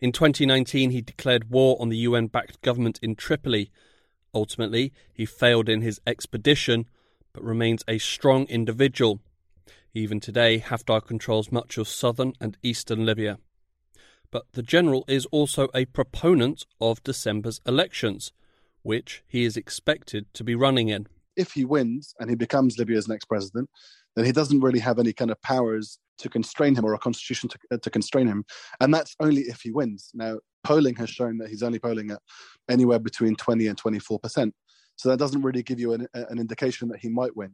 In 0.00 0.12
2019, 0.12 0.90
he 0.90 1.00
declared 1.00 1.50
war 1.50 1.76
on 1.80 1.88
the 1.88 1.98
UN 1.98 2.26
backed 2.26 2.60
government 2.62 2.98
in 3.02 3.14
Tripoli. 3.14 3.70
Ultimately, 4.34 4.92
he 5.12 5.24
failed 5.24 5.68
in 5.68 5.80
his 5.80 6.00
expedition, 6.06 6.86
but 7.32 7.42
remains 7.42 7.84
a 7.88 7.98
strong 7.98 8.44
individual 8.46 9.20
even 9.94 10.20
today, 10.20 10.58
Haftar 10.58 11.04
controls 11.04 11.52
much 11.52 11.76
of 11.76 11.86
southern 11.86 12.32
and 12.40 12.56
eastern 12.62 13.04
Libya. 13.04 13.38
But 14.30 14.46
the 14.52 14.62
general 14.62 15.04
is 15.06 15.26
also 15.26 15.68
a 15.74 15.84
proponent 15.84 16.64
of 16.80 17.04
December's 17.04 17.60
elections, 17.66 18.32
which 18.82 19.22
he 19.26 19.44
is 19.44 19.56
expected 19.56 20.26
to 20.34 20.44
be 20.44 20.54
running 20.54 20.88
in. 20.88 21.06
If 21.36 21.52
he 21.52 21.64
wins 21.64 22.14
and 22.18 22.28
he 22.28 22.36
becomes 22.36 22.78
Libya's 22.78 23.08
next 23.08 23.26
president, 23.26 23.70
then 24.16 24.24
he 24.24 24.32
doesn't 24.32 24.60
really 24.60 24.80
have 24.80 24.98
any 24.98 25.12
kind 25.12 25.30
of 25.30 25.40
powers 25.42 25.98
to 26.18 26.28
constrain 26.28 26.74
him 26.74 26.84
or 26.84 26.94
a 26.94 26.98
constitution 26.98 27.48
to, 27.48 27.58
uh, 27.72 27.76
to 27.78 27.90
constrain 27.90 28.26
him. 28.26 28.44
And 28.80 28.92
that's 28.92 29.16
only 29.20 29.42
if 29.42 29.60
he 29.62 29.70
wins. 29.70 30.10
Now, 30.14 30.38
polling 30.64 30.94
has 30.96 31.10
shown 31.10 31.38
that 31.38 31.48
he's 31.48 31.62
only 31.62 31.78
polling 31.78 32.10
at 32.10 32.20
anywhere 32.70 32.98
between 32.98 33.34
20 33.34 33.66
and 33.66 33.82
24%. 33.82 34.52
So 34.96 35.08
that 35.08 35.18
doesn't 35.18 35.42
really 35.42 35.62
give 35.62 35.80
you 35.80 35.94
an, 35.94 36.06
an 36.14 36.38
indication 36.38 36.88
that 36.88 37.00
he 37.00 37.08
might 37.08 37.36
win. 37.36 37.52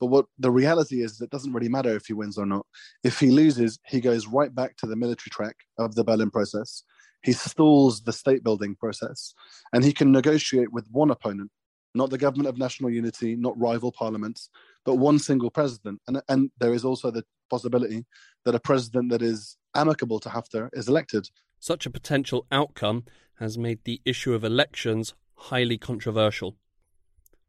But 0.00 0.06
what 0.06 0.26
the 0.38 0.50
reality 0.50 1.02
is, 1.02 1.20
it 1.20 1.30
doesn't 1.30 1.52
really 1.52 1.68
matter 1.68 1.94
if 1.94 2.06
he 2.06 2.12
wins 2.12 2.38
or 2.38 2.46
not. 2.46 2.64
If 3.02 3.18
he 3.18 3.30
loses, 3.30 3.78
he 3.86 4.00
goes 4.00 4.26
right 4.26 4.54
back 4.54 4.76
to 4.78 4.86
the 4.86 4.96
military 4.96 5.30
track 5.30 5.56
of 5.78 5.94
the 5.94 6.04
Berlin 6.04 6.30
process. 6.30 6.84
He 7.22 7.32
stalls 7.32 8.02
the 8.02 8.12
state 8.12 8.44
building 8.44 8.76
process, 8.76 9.34
and 9.72 9.84
he 9.84 9.92
can 9.92 10.12
negotiate 10.12 10.72
with 10.72 10.86
one 10.90 11.10
opponent, 11.10 11.50
not 11.94 12.10
the 12.10 12.18
government 12.18 12.48
of 12.48 12.58
national 12.58 12.90
unity, 12.90 13.34
not 13.36 13.58
rival 13.58 13.92
parliaments, 13.92 14.50
but 14.84 14.96
one 14.96 15.18
single 15.18 15.50
president. 15.50 16.00
And, 16.06 16.22
and 16.28 16.50
there 16.58 16.72
is 16.72 16.84
also 16.84 17.10
the 17.10 17.24
possibility 17.50 18.04
that 18.44 18.54
a 18.54 18.60
president 18.60 19.10
that 19.10 19.22
is 19.22 19.56
amicable 19.74 20.20
to 20.20 20.28
Haftar 20.28 20.68
is 20.72 20.88
elected. 20.88 21.28
Such 21.58 21.86
a 21.86 21.90
potential 21.90 22.46
outcome 22.52 23.04
has 23.38 23.58
made 23.58 23.84
the 23.84 24.00
issue 24.04 24.34
of 24.34 24.44
elections 24.44 25.14
highly 25.34 25.78
controversial. 25.78 26.56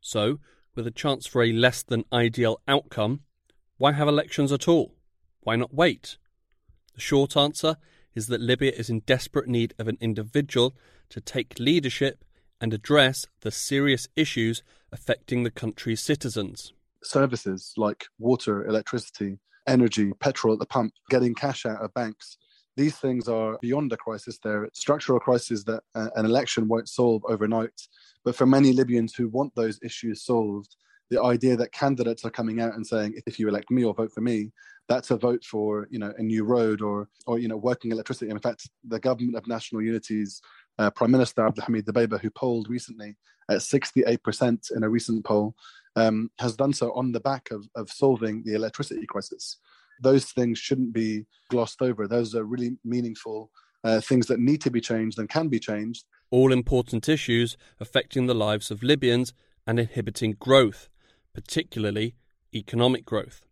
So, 0.01 0.39
with 0.75 0.87
a 0.87 0.91
chance 0.91 1.27
for 1.27 1.43
a 1.43 1.51
less 1.51 1.83
than 1.83 2.05
ideal 2.13 2.61
outcome, 2.67 3.21
why 3.77 3.91
have 3.93 4.07
elections 4.07 4.51
at 4.51 4.67
all? 4.67 4.95
Why 5.41 5.55
not 5.55 5.73
wait? 5.73 6.17
The 6.95 7.01
short 7.01 7.35
answer 7.35 7.77
is 8.15 8.27
that 8.27 8.41
Libya 8.41 8.71
is 8.71 8.89
in 8.89 9.01
desperate 9.01 9.47
need 9.47 9.73
of 9.79 9.87
an 9.87 9.97
individual 10.01 10.75
to 11.09 11.21
take 11.21 11.59
leadership 11.59 12.23
and 12.61 12.73
address 12.73 13.25
the 13.41 13.51
serious 13.51 14.07
issues 14.15 14.63
affecting 14.91 15.43
the 15.43 15.51
country's 15.51 16.01
citizens. 16.01 16.73
Services 17.03 17.73
like 17.77 18.05
water, 18.17 18.65
electricity, 18.65 19.39
energy, 19.67 20.11
petrol 20.19 20.53
at 20.53 20.59
the 20.59 20.65
pump, 20.65 20.93
getting 21.09 21.33
cash 21.33 21.65
out 21.65 21.81
of 21.81 21.93
banks, 21.93 22.37
these 22.79 22.95
things 22.95 23.27
are 23.27 23.57
beyond 23.61 23.91
a 23.91 23.97
crisis. 23.97 24.39
They're 24.41 24.69
structural 24.73 25.19
crises 25.19 25.65
that 25.65 25.83
uh, 25.95 26.11
an 26.15 26.25
election 26.25 26.69
won't 26.69 26.87
solve 26.87 27.23
overnight. 27.27 27.87
But 28.23 28.37
for 28.37 28.45
many 28.45 28.71
Libyans 28.71 29.13
who 29.13 29.27
want 29.27 29.53
those 29.53 29.79
issues 29.83 30.23
solved, 30.23 30.77
the 31.09 31.21
idea 31.21 31.55
that 31.57 31.71
candidates 31.71 32.23
are 32.25 32.29
coming 32.29 32.61
out 32.61 32.75
and 32.75 32.85
saying, 32.85 33.19
if 33.25 33.39
you 33.39 33.47
elect 33.47 33.71
me 33.71 33.83
or 33.83 33.93
vote 33.93 34.11
for 34.11 34.21
me, 34.21 34.51
that's 34.87 35.11
a 35.11 35.17
vote 35.17 35.43
for 35.43 35.87
you 35.91 35.99
know 35.99 36.11
a 36.17 36.23
new 36.23 36.43
road 36.43 36.81
or 36.81 37.09
or 37.27 37.37
you 37.37 37.47
know 37.47 37.57
working 37.57 37.91
electricity. 37.91 38.31
In 38.31 38.39
fact, 38.39 38.69
the 38.83 38.99
government 38.99 39.37
of 39.37 39.47
national 39.47 39.83
unity's 39.83 40.41
uh, 40.79 40.89
Prime 40.89 41.11
Minister 41.11 41.43
Abdulhamid 41.43 41.83
Dbeibeh, 41.83 42.19
who 42.19 42.31
polled 42.31 42.69
recently 42.69 43.15
at 43.49 43.57
68% 43.57 44.71
in 44.75 44.83
a 44.83 44.89
recent 44.89 45.25
poll, 45.25 45.55
um, 45.95 46.31
has 46.39 46.55
done 46.55 46.73
so 46.73 46.91
on 46.93 47.11
the 47.11 47.19
back 47.19 47.49
of, 47.51 47.67
of 47.75 47.89
solving 47.89 48.43
the 48.45 48.53
electricity 48.53 49.05
crisis. 49.05 49.57
Those 50.01 50.25
things 50.25 50.57
shouldn't 50.57 50.93
be 50.93 51.25
glossed 51.49 51.81
over. 51.81 52.07
Those 52.07 52.33
are 52.33 52.43
really 52.43 52.77
meaningful 52.85 53.51
uh, 53.83 53.99
things 54.01 54.27
that 54.27 54.39
need 54.39 54.61
to 54.61 54.71
be 54.71 54.81
changed 54.81 55.19
and 55.19 55.29
can 55.29 55.49
be 55.49 55.59
changed 55.59 56.05
all 56.31 56.51
important 56.51 57.09
issues 57.09 57.57
affecting 57.79 58.27
the 58.27 58.35
lives 58.35 58.71
of 58.71 58.83
Libyans 58.83 59.33
and 59.65 59.79
inhibiting 59.79 60.33
growth, 60.39 60.89
particularly 61.33 62.15
economic 62.53 63.05
growth. 63.05 63.45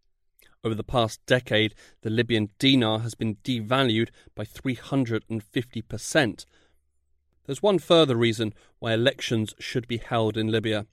Over 0.64 0.76
the 0.76 0.84
past 0.84 1.26
decade, 1.26 1.76
the 2.02 2.10
Libyan 2.10 2.50
dinar 2.60 3.00
has 3.00 3.16
been 3.16 3.36
devalued 3.44 4.10
by 4.36 4.44
350%. 4.44 6.46
There's 7.46 7.64
one 7.64 7.80
further 7.80 8.16
reason 8.16 8.54
why 8.80 8.94
elections 8.94 9.54
should 9.60 9.88
be 9.88 9.98
held 9.98 10.36
in 10.36 10.52
Libya. 10.52 10.86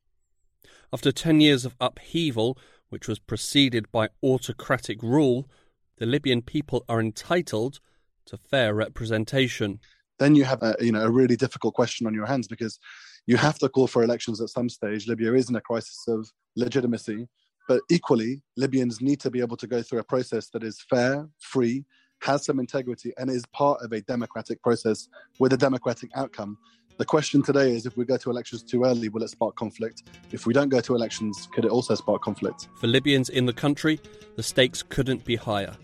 After 0.93 1.11
10 1.11 1.41
years 1.41 1.64
of 1.64 1.75
upheaval, 1.81 2.57
which 2.88 3.09
was 3.09 3.19
preceded 3.19 3.91
by 3.91 4.11
autocratic 4.23 5.03
rule, 5.03 5.50
the 5.97 6.07
Libyan 6.07 6.43
people 6.43 6.85
are 6.88 7.00
entitled 7.00 7.81
to 8.26 8.37
fair 8.37 8.75
representation 8.75 9.81
then 10.19 10.35
you 10.35 10.45
have 10.45 10.62
a, 10.62 10.76
you 10.81 10.93
know 10.93 11.03
a 11.03 11.11
really 11.11 11.37
difficult 11.37 11.75
question 11.75 12.07
on 12.07 12.14
your 12.14 12.26
hands 12.26 12.47
because 12.47 12.79
you 13.26 13.37
have 13.37 13.59
to 13.59 13.69
call 13.69 13.87
for 13.87 14.02
elections 14.02 14.40
at 14.40 14.49
some 14.50 14.69
stage. 14.69 15.09
Libya 15.09 15.33
is 15.35 15.49
in 15.49 15.57
a 15.57 15.61
crisis 15.61 16.04
of 16.09 16.31
legitimacy, 16.57 17.26
but 17.69 17.81
equally, 17.90 18.43
Libyans 18.57 19.00
need 19.00 19.21
to 19.21 19.31
be 19.31 19.40
able 19.40 19.57
to 19.57 19.66
go 19.66 19.83
through 19.83 20.00
a 20.00 20.04
process 20.04 20.50
that 20.50 20.62
is 20.62 20.81
fair, 20.88 21.26
free, 21.38 21.85
has 22.21 22.45
some 22.45 22.59
integrity, 22.59 23.12
and 23.16 23.31
is 23.31 23.45
part 23.52 23.81
of 23.83 23.93
a 23.93 24.00
democratic 24.02 24.62
process 24.62 25.09
with 25.38 25.52
a 25.52 25.57
democratic 25.57 26.11
outcome. 26.14 26.59
The 26.97 27.04
question 27.04 27.43
today 27.43 27.73
is 27.73 27.87
if 27.87 27.97
we 27.97 28.04
go 28.04 28.16
to 28.19 28.31
elections 28.31 28.62
too 28.62 28.85
early, 28.85 29.09
will 29.09 29.23
it 29.23 29.31
spark 29.31 29.57
conflict? 29.57 30.04
If 30.31 30.47
we 30.47 30.52
don't 30.52 30.69
go 30.69 30.81
to 30.81 30.95
elections, 30.95 31.49
could 31.52 31.64
it 31.64 31.71
also 31.71 31.95
spark 31.95 32.23
conflict? 32.23 32.69
For 32.76 32.87
Libyans 32.87 33.31
in 33.31 33.47
the 33.47 33.52
country, 33.52 34.00
the 34.37 34.43
stakes 34.43 34.83
couldn't 34.83 35.25
be 35.25 35.37
higher. 35.37 35.76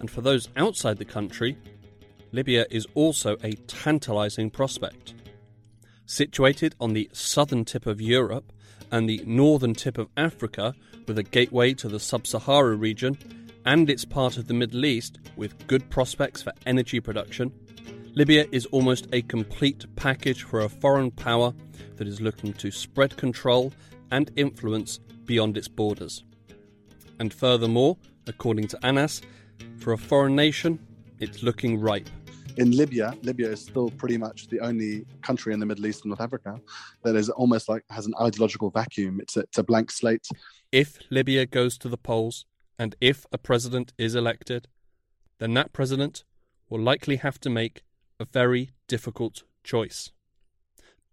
And 0.00 0.10
for 0.10 0.22
those 0.22 0.48
outside 0.56 0.98
the 0.98 1.04
country, 1.04 1.56
Libya 2.32 2.66
is 2.70 2.86
also 2.94 3.36
a 3.44 3.52
tantalizing 3.68 4.50
prospect. 4.50 5.14
Situated 6.06 6.74
on 6.80 6.92
the 6.92 7.08
southern 7.12 7.64
tip 7.64 7.86
of 7.86 8.00
Europe 8.00 8.52
and 8.90 9.08
the 9.08 9.22
northern 9.26 9.74
tip 9.74 9.98
of 9.98 10.08
Africa, 10.16 10.74
with 11.06 11.18
a 11.18 11.22
gateway 11.22 11.74
to 11.74 11.88
the 11.88 12.00
sub 12.00 12.26
Sahara 12.26 12.76
region, 12.76 13.18
and 13.64 13.88
it's 13.88 14.04
part 14.04 14.36
of 14.36 14.46
the 14.46 14.54
Middle 14.54 14.84
East 14.84 15.18
with 15.36 15.66
good 15.66 15.88
prospects 15.90 16.42
for 16.42 16.52
energy 16.66 17.00
production, 17.00 17.52
Libya 18.14 18.46
is 18.52 18.66
almost 18.66 19.08
a 19.12 19.22
complete 19.22 19.86
package 19.96 20.42
for 20.42 20.60
a 20.60 20.68
foreign 20.68 21.10
power 21.10 21.52
that 21.96 22.06
is 22.06 22.20
looking 22.20 22.52
to 22.54 22.70
spread 22.70 23.16
control 23.16 23.72
and 24.10 24.30
influence 24.36 25.00
beyond 25.24 25.56
its 25.56 25.66
borders. 25.66 26.22
And 27.18 27.32
furthermore, 27.32 27.96
according 28.26 28.68
to 28.68 28.86
Anas, 28.86 29.20
For 29.78 29.92
a 29.92 29.98
foreign 29.98 30.34
nation, 30.34 30.78
it's 31.18 31.42
looking 31.42 31.80
ripe. 31.80 32.08
In 32.56 32.70
Libya, 32.70 33.12
Libya 33.22 33.50
is 33.50 33.60
still 33.60 33.90
pretty 33.90 34.16
much 34.16 34.46
the 34.46 34.60
only 34.60 35.04
country 35.22 35.52
in 35.52 35.58
the 35.58 35.66
Middle 35.66 35.86
East 35.86 36.04
and 36.04 36.10
North 36.10 36.20
Africa 36.20 36.60
that 37.02 37.16
is 37.16 37.28
almost 37.28 37.68
like 37.68 37.82
has 37.90 38.06
an 38.06 38.14
ideological 38.20 38.70
vacuum. 38.70 39.20
It's 39.20 39.36
a, 39.36 39.40
it's 39.40 39.58
a 39.58 39.64
blank 39.64 39.90
slate. 39.90 40.26
If 40.70 40.98
Libya 41.10 41.46
goes 41.46 41.76
to 41.78 41.88
the 41.88 41.96
polls 41.96 42.44
and 42.78 42.94
if 43.00 43.26
a 43.32 43.38
president 43.38 43.92
is 43.98 44.14
elected, 44.14 44.68
then 45.38 45.54
that 45.54 45.72
president 45.72 46.22
will 46.70 46.80
likely 46.80 47.16
have 47.16 47.40
to 47.40 47.50
make 47.50 47.82
a 48.20 48.24
very 48.24 48.70
difficult 48.86 49.42
choice. 49.64 50.12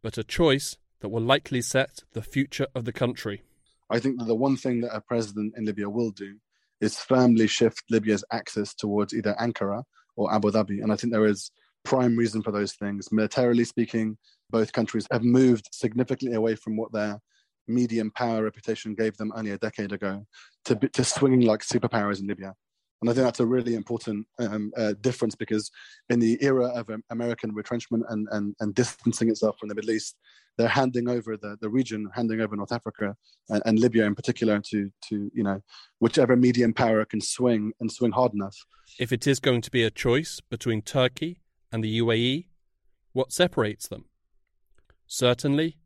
But 0.03 0.19
a 0.19 0.24
choice 0.24 0.77
that 1.00 1.10
will 1.10 1.24
likely 1.24 1.63
set 1.63 2.03
the 2.13 2.21
future 2.21 2.67
of 2.75 2.86
the 2.86 2.93
country. 2.93 3.41
I 3.89 3.98
think 3.98 4.19
that 4.19 4.25
the 4.25 4.36
one 4.36 4.57
thing 4.57 4.81
that 4.81 4.95
a 4.95 5.01
president 5.01 5.55
in 5.57 5.65
Libya 5.65 5.89
will 5.89 6.12
do 6.12 6.36
is 6.81 7.00
firmly 7.00 7.48
shift 7.48 7.83
Libya's 7.89 8.24
axis 8.31 8.75
towards 8.75 9.13
either 9.13 9.36
Ankara 9.39 9.83
or 10.15 10.34
Abu 10.34 10.51
Dhabi. 10.51 10.82
And 10.82 10.91
I 10.91 10.96
think 10.96 11.13
there 11.13 11.25
is 11.25 11.51
prime 11.84 12.15
reason 12.15 12.41
for 12.41 12.51
those 12.51 12.74
things. 12.74 13.12
Militarily 13.12 13.63
speaking, 13.63 14.18
both 14.50 14.72
countries 14.74 15.08
have 15.12 15.24
moved 15.24 15.70
significantly 15.72 16.36
away 16.36 16.56
from 16.56 16.77
what 16.77 16.91
their 16.91 17.20
medium 17.68 18.12
power 18.12 18.44
reputation 18.44 18.96
gave 18.96 19.15
them 19.18 19.32
only 19.36 19.51
a 19.51 19.58
decade 19.58 19.91
ago 19.91 20.25
to, 20.65 20.75
to 20.75 21.03
swinging 21.03 21.41
like 21.41 21.62
superpowers 21.62 22.20
in 22.20 22.27
Libya. 22.27 22.53
And 23.01 23.10
I 23.10 23.13
think 23.13 23.25
that's 23.25 23.39
a 23.39 23.46
really 23.46 23.74
important 23.74 24.27
um, 24.38 24.72
uh, 24.77 24.93
difference 25.01 25.36
because 25.36 25.72
in 26.10 26.20
the 26.20 26.38
era 26.41 26.67
of 26.67 26.89
um, 26.89 27.03
American 27.10 27.53
retrenchment 27.53 28.03
and, 28.10 28.27
and, 28.31 28.55
and 28.60 28.75
distancing 28.75 29.29
itself 29.29 29.58
from 29.60 29.70
the 29.70 29.75
Middle 29.75 29.91
East, 29.91 30.17
they're 30.58 30.67
handing 30.67 31.10
over 31.10 31.36
the, 31.36 31.58
the 31.62 31.70
region, 31.70 32.10
handing 32.13 32.41
over 32.41 32.55
North 32.55 32.72
Africa 32.72 33.15
and, 33.50 33.63
and, 33.65 33.79
Libya 33.79 34.05
in 34.05 34.13
particular 34.13 34.60
to, 34.70 34.91
to, 35.10 35.31
you 35.34 35.43
know, 35.43 35.62
whichever 36.00 36.36
medium 36.36 36.74
power 36.74 37.03
can 37.05 37.22
swing 37.22 37.72
and 37.79 37.91
swing 37.91 38.12
hard 38.12 38.34
enough. 38.34 38.55
If 39.00 39.12
it 39.12 39.25
is 39.25 39.39
going 39.39 39.62
to 39.62 39.72
be 39.72 39.84
a 39.84 39.89
choice 39.89 40.39
between 40.50 40.81
Turkey 40.84 41.41
and 41.72 41.84
the 41.84 42.00
UAE, 42.00 42.46
what 43.13 43.31
separates 43.31 43.88
them? 43.88 44.05
Certainly, 45.08 45.77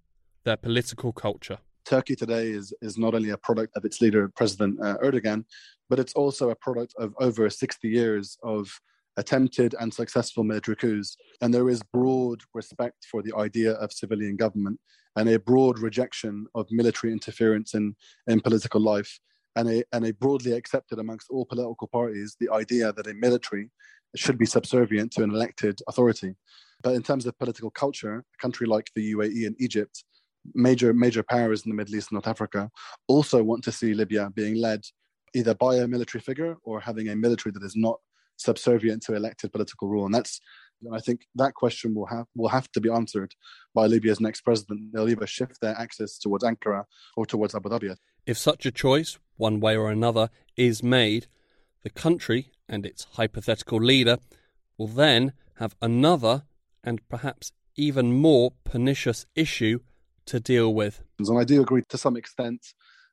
their 0.43 0.57
political 0.57 1.13
culture. 1.13 1.59
Turkey 1.85 2.15
today 2.15 2.47
is, 2.47 2.73
is 2.81 2.97
not 2.97 3.13
only 3.13 3.29
a 3.29 3.37
product 3.37 3.75
of 3.75 3.85
its 3.85 4.01
leader, 4.01 4.29
President 4.35 4.79
uh, 4.81 4.97
Erdogan, 5.03 5.45
but 5.89 5.99
it's 5.99 6.13
also 6.13 6.49
a 6.49 6.55
product 6.55 6.93
of 6.97 7.13
over 7.19 7.49
60 7.49 7.87
years 7.87 8.37
of 8.43 8.69
attempted 9.17 9.75
and 9.79 9.93
successful 9.93 10.43
military 10.43 10.75
coups. 10.75 11.15
And 11.41 11.53
there 11.53 11.69
is 11.69 11.81
broad 11.93 12.41
respect 12.53 13.05
for 13.09 13.21
the 13.21 13.35
idea 13.35 13.73
of 13.73 13.93
civilian 13.93 14.35
government 14.35 14.79
and 15.15 15.29
a 15.29 15.39
broad 15.39 15.79
rejection 15.79 16.47
of 16.55 16.67
military 16.71 17.13
interference 17.13 17.73
in, 17.73 17.95
in 18.27 18.41
political 18.41 18.81
life. 18.81 19.19
And 19.57 19.69
a, 19.69 19.83
and 19.93 20.05
a 20.05 20.13
broadly 20.13 20.51
accepted 20.51 20.99
amongst 20.99 21.29
all 21.29 21.45
political 21.45 21.87
parties 21.87 22.35
the 22.39 22.51
idea 22.51 22.91
that 22.91 23.07
a 23.07 23.13
military 23.13 23.69
should 24.13 24.37
be 24.37 24.45
subservient 24.45 25.11
to 25.13 25.23
an 25.23 25.29
elected 25.29 25.79
authority. 25.87 26.35
But 26.83 26.95
in 26.95 27.03
terms 27.03 27.25
of 27.25 27.37
political 27.39 27.71
culture, 27.71 28.17
a 28.17 28.41
country 28.41 28.67
like 28.67 28.91
the 28.95 29.13
UAE 29.13 29.47
and 29.47 29.55
Egypt, 29.59 30.03
major 30.53 30.93
major 30.93 31.23
powers 31.23 31.65
in 31.65 31.69
the 31.69 31.75
Middle 31.75 31.95
East 31.95 32.11
and 32.11 32.15
North 32.15 32.27
Africa, 32.27 32.69
also 33.07 33.43
want 33.43 33.63
to 33.63 33.71
see 33.71 33.93
Libya 33.93 34.29
being 34.33 34.55
led 34.55 34.81
either 35.33 35.53
by 35.53 35.75
a 35.75 35.87
military 35.87 36.21
figure 36.21 36.55
or 36.63 36.79
having 36.79 37.09
a 37.09 37.15
military 37.15 37.51
that 37.53 37.63
is 37.63 37.75
not 37.75 37.99
subservient 38.37 39.03
to 39.03 39.15
elected 39.15 39.51
political 39.51 39.87
rule. 39.87 40.05
And 40.05 40.13
that's, 40.13 40.39
I 40.91 40.99
think, 40.99 41.21
that 41.35 41.53
question 41.53 41.93
will 41.93 42.07
have 42.07 42.25
will 42.35 42.49
have 42.49 42.71
to 42.73 42.81
be 42.81 42.89
answered 42.89 43.33
by 43.73 43.87
Libya's 43.87 44.19
next 44.19 44.41
president. 44.41 44.93
They'll 44.93 45.09
either 45.09 45.27
shift 45.27 45.61
their 45.61 45.77
access 45.77 46.17
towards 46.17 46.43
Ankara 46.43 46.85
or 47.15 47.25
towards 47.25 47.55
Abu 47.55 47.69
Dhabi. 47.69 47.95
If 48.25 48.37
such 48.37 48.65
a 48.65 48.71
choice, 48.71 49.19
one 49.37 49.59
way 49.59 49.75
or 49.75 49.91
another, 49.91 50.29
is 50.55 50.81
made, 50.81 51.27
the 51.83 51.89
country 51.89 52.51
and 52.67 52.85
its 52.85 53.05
hypothetical 53.13 53.79
leader 53.79 54.17
will 54.77 54.87
then 54.87 55.33
have 55.59 55.75
another 55.81 56.43
and 56.83 57.07
perhaps 57.09 57.51
even 57.75 58.13
more 58.13 58.53
pernicious 58.63 59.25
issue 59.35 59.79
to 60.27 60.39
deal 60.39 60.73
with. 60.73 61.01
And 61.19 61.39
I 61.39 61.43
do 61.43 61.61
agree 61.61 61.83
to 61.89 61.97
some 61.97 62.17
extent 62.17 62.65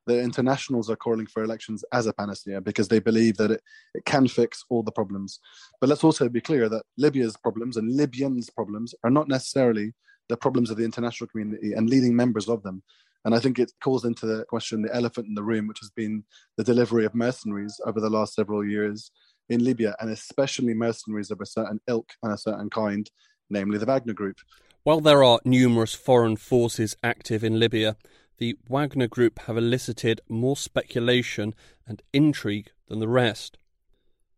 that 0.07 0.21
internationals 0.21 0.91
are 0.91 0.97
calling 0.97 1.27
for 1.27 1.45
elections 1.45 1.85
as 1.93 2.07
a 2.07 2.13
panacea 2.13 2.61
because 2.61 2.89
they 2.89 2.99
believe 2.99 3.37
that 3.37 3.53
it, 3.53 3.63
it 3.95 4.05
can 4.05 4.27
fix 4.27 4.65
all 4.69 4.83
the 4.83 4.91
problems. 4.91 5.39
But 5.81 5.89
let's 5.89 6.05
also 6.05 6.29
be 6.29 6.41
clear 6.41 6.69
that 6.69 6.83
Libya's 6.99 7.37
problems 7.37 7.77
and 7.77 7.97
Libyans' 7.97 8.51
problems 8.51 8.95
are 9.05 9.11
not 9.11 9.29
necessarily 9.29 9.93
the 10.29 10.37
problems 10.37 10.71
of 10.71 10.77
the 10.77 10.85
international 10.85 11.29
community 11.29 11.73
and 11.73 11.89
leading 11.89 12.17
members 12.17 12.49
of 12.49 12.63
them. 12.63 12.83
And 13.25 13.35
I 13.35 13.39
think 13.39 13.59
it 13.59 13.71
calls 13.83 14.05
into 14.05 14.27
the 14.27 14.45
question 14.47 14.83
the 14.83 14.95
elephant 14.95 15.29
in 15.29 15.35
the 15.35 15.45
room, 15.45 15.69
which 15.69 15.79
has 15.81 15.91
been 15.91 16.25
the 16.57 16.65
delivery 16.65 17.05
of 17.05 17.15
mercenaries 17.15 17.81
over 17.87 18.01
the 18.01 18.11
last 18.11 18.35
several 18.35 18.67
years 18.67 19.13
in 19.49 19.65
Libya, 19.65 19.95
and 20.01 20.11
especially 20.11 20.75
mercenaries 20.75 21.31
of 21.31 21.41
a 21.41 21.47
certain 21.47 21.81
ilk 21.87 22.11
and 22.23 22.33
a 22.33 22.39
certain 22.39 22.71
kind, 22.71 23.09
namely 23.51 23.79
the 23.79 23.87
Wagner 23.87 24.15
Group. 24.15 24.39
While 24.85 25.01
there 25.01 25.23
are 25.23 25.38
numerous 25.45 25.95
foreign 25.95 26.35
forces 26.35 26.97
active 27.05 27.45
in 27.45 27.61
Libya, 27.61 27.97
the 28.38 28.57
Wagner 28.68 29.07
Group 29.07 29.38
have 29.40 29.57
elicited 29.57 30.21
more 30.29 30.57
speculation 30.57 31.55
and 31.87 32.03
intrigue 32.12 32.73
than 32.88 32.99
the 32.99 33.07
rest. 33.07 33.59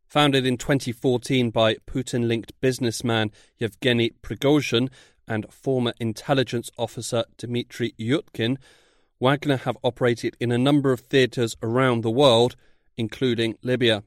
Founded 0.07 0.45
in 0.45 0.59
2014 0.59 1.49
by 1.49 1.77
Putin 1.87 2.29
linked 2.29 2.53
businessman 2.61 3.33
Yevgeny 3.57 4.11
Prigozhin 4.23 4.91
and 5.27 5.51
former 5.51 5.95
intelligence 5.99 6.71
officer 6.77 7.25
Dmitry 7.39 7.95
Utkin, 7.99 8.59
Wagner 9.19 9.57
have 9.57 9.79
operated 9.83 10.37
in 10.39 10.53
a 10.53 10.59
number 10.59 10.93
of 10.93 11.01
theatres 11.01 11.57
around 11.63 12.03
the 12.03 12.11
world, 12.11 12.55
including 12.99 13.57
Libya. 13.63 14.03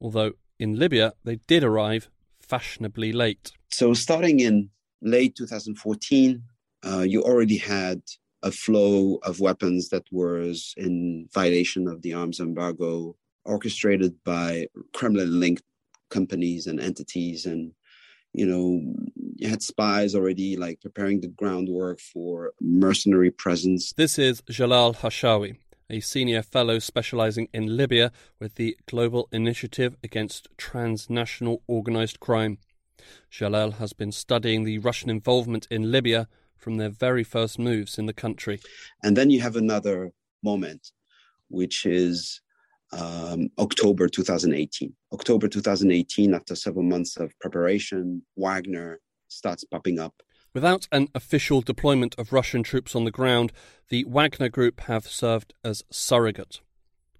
Although 0.00 0.32
in 0.58 0.76
Libya 0.76 1.12
they 1.22 1.36
did 1.36 1.62
arrive 1.62 2.10
fashionably 2.40 3.12
late. 3.12 3.52
So, 3.70 3.94
starting 3.94 4.40
in 4.40 4.70
late 5.02 5.34
2014, 5.36 6.42
uh, 6.84 7.00
you 7.00 7.22
already 7.22 7.58
had 7.58 8.02
a 8.42 8.50
flow 8.50 9.18
of 9.22 9.40
weapons 9.40 9.88
that 9.90 10.04
was 10.10 10.74
in 10.76 11.28
violation 11.32 11.86
of 11.86 12.02
the 12.02 12.14
arms 12.14 12.40
embargo, 12.40 13.16
orchestrated 13.44 14.14
by 14.24 14.66
Kremlin 14.92 15.38
linked 15.38 15.62
companies 16.10 16.66
and 16.66 16.80
entities. 16.80 17.46
And, 17.46 17.72
you 18.32 18.46
know, 18.46 18.80
you 19.36 19.48
had 19.48 19.62
spies 19.62 20.14
already 20.14 20.56
like 20.56 20.80
preparing 20.80 21.20
the 21.20 21.28
groundwork 21.28 22.00
for 22.00 22.52
mercenary 22.60 23.30
presence. 23.30 23.92
This 23.92 24.18
is 24.18 24.42
Jalal 24.50 24.94
Harchaoui, 24.94 25.56
a 25.88 26.00
senior 26.00 26.42
fellow 26.42 26.78
specializing 26.78 27.48
in 27.52 27.76
Libya 27.76 28.10
with 28.40 28.56
the 28.56 28.76
Global 28.86 29.28
Initiative 29.32 29.96
Against 30.02 30.48
Transnational 30.56 31.62
Organized 31.66 32.18
Crime. 32.18 32.58
Jalal 33.30 33.72
has 33.72 33.92
been 33.92 34.12
studying 34.12 34.64
the 34.64 34.78
Russian 34.78 35.10
involvement 35.10 35.66
in 35.70 35.90
Libya 35.90 36.28
from 36.56 36.76
their 36.76 36.90
very 36.90 37.24
first 37.24 37.58
moves 37.58 37.98
in 37.98 38.06
the 38.06 38.12
country. 38.12 38.60
And 39.02 39.16
then 39.16 39.30
you 39.30 39.40
have 39.40 39.56
another 39.56 40.12
moment, 40.42 40.92
which 41.48 41.84
is 41.86 42.40
um, 42.92 43.48
October 43.58 44.08
2018. 44.08 44.94
October 45.12 45.48
2018, 45.48 46.34
after 46.34 46.54
several 46.54 46.84
months 46.84 47.16
of 47.16 47.38
preparation, 47.40 48.22
Wagner 48.36 49.00
starts 49.28 49.64
popping 49.64 49.98
up. 49.98 50.22
Without 50.54 50.86
an 50.92 51.08
official 51.14 51.62
deployment 51.62 52.14
of 52.18 52.32
Russian 52.32 52.62
troops 52.62 52.94
on 52.94 53.04
the 53.04 53.10
ground, 53.10 53.52
the 53.88 54.04
Wagner 54.04 54.50
Group 54.50 54.80
have 54.80 55.06
served 55.06 55.54
as 55.64 55.82
surrogate. 55.90 56.60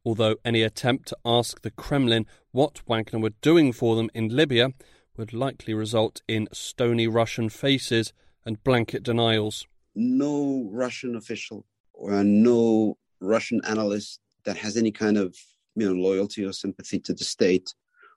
Although 0.05 0.37
any 0.45 0.63
attempt 0.63 1.09
to 1.09 1.17
ask 1.25 1.63
the 1.63 1.71
Kremlin 1.71 2.27
what 2.51 2.83
Wagner 2.87 3.21
were 3.21 3.33
doing 3.41 3.73
for 3.73 3.97
them 3.97 4.11
in 4.13 4.29
Libya 4.29 4.71
would 5.17 5.33
likely 5.33 5.75
result 5.75 6.23
in 6.27 6.49
stony 6.53 7.07
Russian 7.07 7.49
faces 7.49 8.13
and 8.45 8.63
blanket 8.65 9.03
denials. 9.03 9.67
No 9.95 10.69
Russian 10.71 11.17
official 11.17 11.67
or 11.93 12.25
no 12.25 12.97
Russian 13.21 13.61
analyst 13.67 14.21
that 14.45 14.57
has 14.57 14.77
any 14.77 14.91
kind 14.91 15.17
of 15.17 15.37
you 15.77 15.87
know 15.87 16.01
loyalty 16.01 16.45
or 16.45 16.53
sympathy 16.53 16.99
to 17.01 17.15
the 17.15 17.25
state 17.25 17.75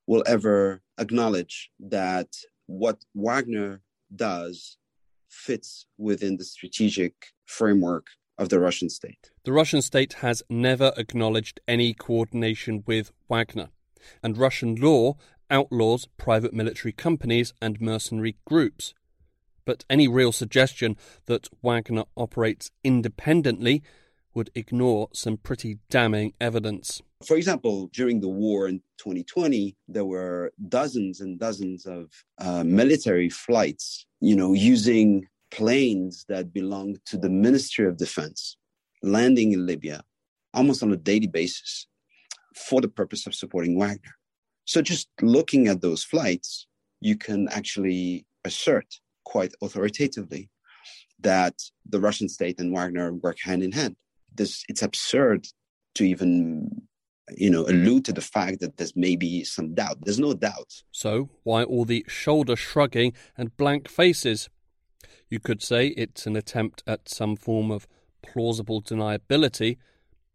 will 0.07 0.23
ever 0.25 0.81
acknowledge 0.97 1.71
that 1.79 2.27
what 2.67 3.03
Wagner 3.13 3.81
does 4.15 4.77
fits 5.29 5.87
within 5.97 6.37
the 6.37 6.45
strategic 6.45 7.13
framework 7.45 8.07
of 8.37 8.49
the 8.49 8.59
Russian 8.59 8.89
state. 8.89 9.31
The 9.43 9.53
Russian 9.53 9.81
state 9.81 10.13
has 10.13 10.43
never 10.49 10.93
acknowledged 10.97 11.59
any 11.67 11.93
coordination 11.93 12.83
with 12.85 13.11
Wagner, 13.29 13.69
and 14.21 14.37
Russian 14.37 14.75
law 14.75 15.17
outlaws 15.49 16.07
private 16.17 16.53
military 16.53 16.91
companies 16.91 17.53
and 17.61 17.79
mercenary 17.79 18.35
groups 18.45 18.93
but 19.65 19.83
any 19.89 20.07
real 20.07 20.31
suggestion 20.31 20.95
that 21.25 21.49
Wagner 21.61 22.05
operates 22.15 22.71
independently 22.83 23.83
would 24.33 24.51
ignore 24.53 25.09
some 25.13 25.37
pretty 25.37 25.79
damning 25.89 26.33
evidence. 26.39 27.01
For 27.25 27.37
example, 27.37 27.87
during 27.93 28.19
the 28.19 28.29
war 28.29 28.67
in 28.67 28.79
2020, 28.97 29.75
there 29.87 30.05
were 30.05 30.51
dozens 30.67 31.21
and 31.21 31.39
dozens 31.39 31.85
of 31.85 32.11
uh, 32.37 32.63
military 32.63 33.29
flights, 33.29 34.05
you 34.19 34.35
know, 34.35 34.53
using 34.53 35.27
planes 35.51 36.25
that 36.27 36.53
belonged 36.53 36.99
to 37.05 37.17
the 37.17 37.29
Ministry 37.29 37.87
of 37.87 37.97
Defense, 37.97 38.57
landing 39.01 39.53
in 39.53 39.65
Libya 39.65 40.03
almost 40.53 40.83
on 40.83 40.91
a 40.91 40.97
daily 40.97 41.27
basis 41.27 41.87
for 42.55 42.81
the 42.81 42.87
purpose 42.87 43.25
of 43.27 43.35
supporting 43.35 43.77
Wagner. 43.77 44.15
So 44.65 44.81
just 44.81 45.07
looking 45.21 45.67
at 45.67 45.81
those 45.81 46.03
flights, 46.03 46.67
you 46.99 47.15
can 47.15 47.47
actually 47.49 48.25
assert 48.43 48.99
quite 49.23 49.53
authoritatively 49.61 50.49
that 51.19 51.55
the 51.87 51.99
Russian 51.99 52.29
state 52.29 52.59
and 52.59 52.73
Wagner 52.73 53.13
work 53.13 53.37
hand 53.43 53.63
in 53.63 53.71
hand. 53.71 53.95
This 54.33 54.63
it's 54.67 54.81
absurd 54.81 55.47
to 55.95 56.03
even 56.03 56.69
you 57.35 57.49
know 57.49 57.63
allude 57.63 58.05
to 58.05 58.13
the 58.13 58.21
fact 58.21 58.59
that 58.59 58.77
there's 58.77 58.95
maybe 58.95 59.43
some 59.43 59.73
doubt. 59.73 59.97
There's 60.01 60.19
no 60.19 60.33
doubt. 60.33 60.83
So 60.91 61.29
why 61.43 61.63
all 61.63 61.85
the 61.85 62.05
shoulder 62.07 62.55
shrugging 62.55 63.13
and 63.37 63.55
blank 63.57 63.87
faces? 63.87 64.49
You 65.29 65.39
could 65.39 65.61
say 65.63 65.87
it's 65.87 66.27
an 66.27 66.35
attempt 66.35 66.83
at 66.85 67.09
some 67.09 67.35
form 67.35 67.71
of 67.71 67.87
plausible 68.21 68.81
deniability, 68.81 69.77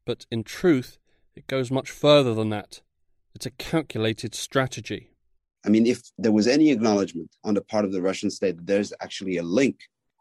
but 0.05 0.27
in 0.31 0.43
truth, 0.43 0.99
it 1.35 1.47
goes 1.47 1.71
much 1.71 1.90
further 1.90 2.35
than 2.35 2.51
that. 2.51 2.83
It's 3.35 3.47
a 3.47 3.51
calculated 3.51 4.35
strategy. 4.35 5.11
I 5.64 5.69
mean, 5.69 5.87
if 5.87 6.01
there 6.19 6.33
was 6.33 6.47
any 6.47 6.71
acknowledgement 6.71 7.31
on 7.45 7.55
the 7.55 7.62
part 7.62 7.85
of 7.85 7.93
the 7.93 8.03
Russian 8.03 8.31
state 8.31 8.57
that 8.57 8.66
there's 8.66 8.93
actually 9.01 9.37
a 9.37 9.43
link 9.43 9.79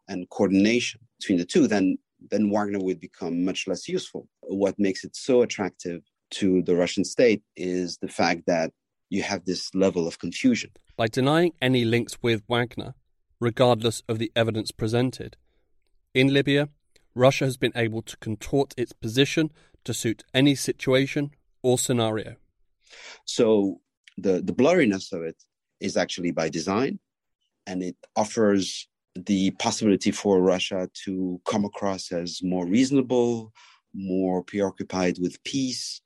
and 0.08 0.30
coordination 0.30 1.02
between 1.20 1.38
the 1.38 1.46
two, 1.46 1.68
then 1.68 1.98
then 2.32 2.50
Wagner 2.50 2.80
would 2.80 3.00
become 3.00 3.46
much 3.46 3.66
less 3.66 3.88
useful. 3.88 4.28
What 4.42 4.78
makes 4.78 5.06
it 5.06 5.16
so 5.16 5.42
attractive 5.42 6.02
to 6.32 6.62
the 6.64 6.76
Russian 6.76 7.06
state 7.06 7.42
is 7.56 7.98
the 7.98 8.10
fact 8.10 8.42
that 8.46 8.74
you 9.10 9.24
have 9.24 9.46
this 9.46 9.74
level 9.74 10.06
of 10.06 10.20
confusion. 10.20 10.72
By 10.98 11.08
denying 11.08 11.54
any 11.62 11.86
links 11.86 12.18
with 12.22 12.44
Wagner, 12.50 12.94
regardless 13.40 14.04
of 14.10 14.20
the 14.20 14.32
evidence 14.36 14.72
presented, 14.72 15.38
in 16.14 16.34
Libya, 16.34 16.70
Russia 17.16 17.46
has 17.46 17.58
been 17.58 17.72
able 17.76 18.02
to 18.02 18.18
contort 18.18 18.74
its 18.78 18.92
position 18.92 19.52
to 19.86 19.94
suit 19.94 20.24
any 20.34 20.56
situation 20.56 21.32
or 21.64 21.78
scenario. 21.78 22.36
So 23.26 23.82
the, 24.18 24.42
the 24.42 24.54
blurriness 24.54 25.12
of 25.14 25.24
it 25.24 25.38
is 25.80 25.98
actually 25.98 26.32
by 26.32 26.50
design, 26.50 27.00
and 27.66 27.84
it 27.84 27.96
offers 28.16 28.88
the 29.16 29.52
possibility 29.52 30.12
for 30.12 30.42
Russia 30.42 30.90
to 31.06 31.42
come 31.46 31.66
across 31.66 32.12
as 32.12 32.42
more 32.44 32.66
reasonable, 32.66 33.52
more 33.94 34.44
preoccupied 34.44 35.18
with 35.20 35.44
peace. 35.44 36.02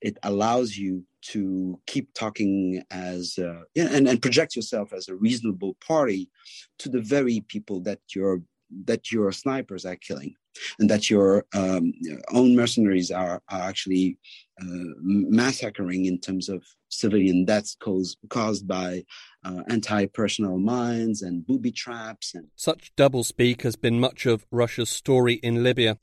It 0.00 0.18
allows 0.22 0.76
you 0.76 1.04
to 1.32 1.80
keep 1.86 2.12
talking 2.14 2.82
as 2.90 3.38
uh, 3.38 3.62
and, 3.76 4.08
and 4.08 4.22
project 4.22 4.54
yourself 4.54 4.92
as 4.92 5.08
a 5.08 5.14
reasonable 5.14 5.76
party 5.86 6.30
to 6.78 6.88
the 6.88 7.00
very 7.00 7.40
people 7.48 7.80
that 7.80 8.00
your 8.14 8.42
that 8.84 9.10
your 9.10 9.32
snipers 9.32 9.84
are 9.84 9.96
killing 9.96 10.34
and 10.78 10.90
that 10.90 11.10
your 11.10 11.44
um, 11.54 11.92
own 12.32 12.56
mercenaries 12.56 13.10
are, 13.10 13.42
are 13.48 13.62
actually 13.62 14.18
uh, 14.60 14.94
massacring 15.00 16.06
in 16.06 16.18
terms 16.18 16.48
of 16.48 16.64
civilian 16.88 17.44
deaths 17.44 17.76
caused, 17.80 18.18
caused 18.28 18.66
by 18.66 19.04
uh, 19.44 19.62
anti-personnel 19.68 20.58
mines 20.58 21.22
and 21.22 21.46
booby 21.46 21.70
traps. 21.70 22.34
And 22.34 22.48
Such 22.56 22.94
doublespeak 22.96 23.62
has 23.62 23.76
been 23.76 24.00
much 24.00 24.26
of 24.26 24.46
Russia's 24.50 24.90
story 24.90 25.34
in 25.34 25.62
Libya. 25.62 25.98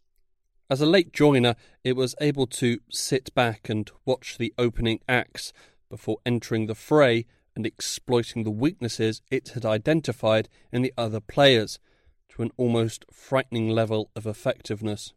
As 0.70 0.82
a 0.82 0.88
late 0.88 1.14
joiner, 1.14 1.56
it 1.84 1.96
was 1.96 2.16
able 2.20 2.48
to 2.48 2.80
sit 2.90 3.34
back 3.36 3.70
and 3.70 3.92
watch 4.06 4.38
the 4.38 4.54
opening 4.58 5.00
acts 5.08 5.54
before 5.90 6.18
entering 6.26 6.66
the 6.66 6.76
fray 6.76 7.26
and 7.56 7.66
exploiting 7.66 8.44
the 8.44 8.52
weaknesses 8.52 9.22
it 9.30 9.50
had 9.50 9.66
identified 9.66 10.50
in 10.72 10.82
the 10.82 10.94
other 10.98 11.20
players– 11.20 11.80
to 12.36 12.42
an 12.42 12.52
almost 12.58 13.06
frightening 13.12 13.70
level 13.70 14.12
of 14.16 14.26
effectiveness. 14.26 15.14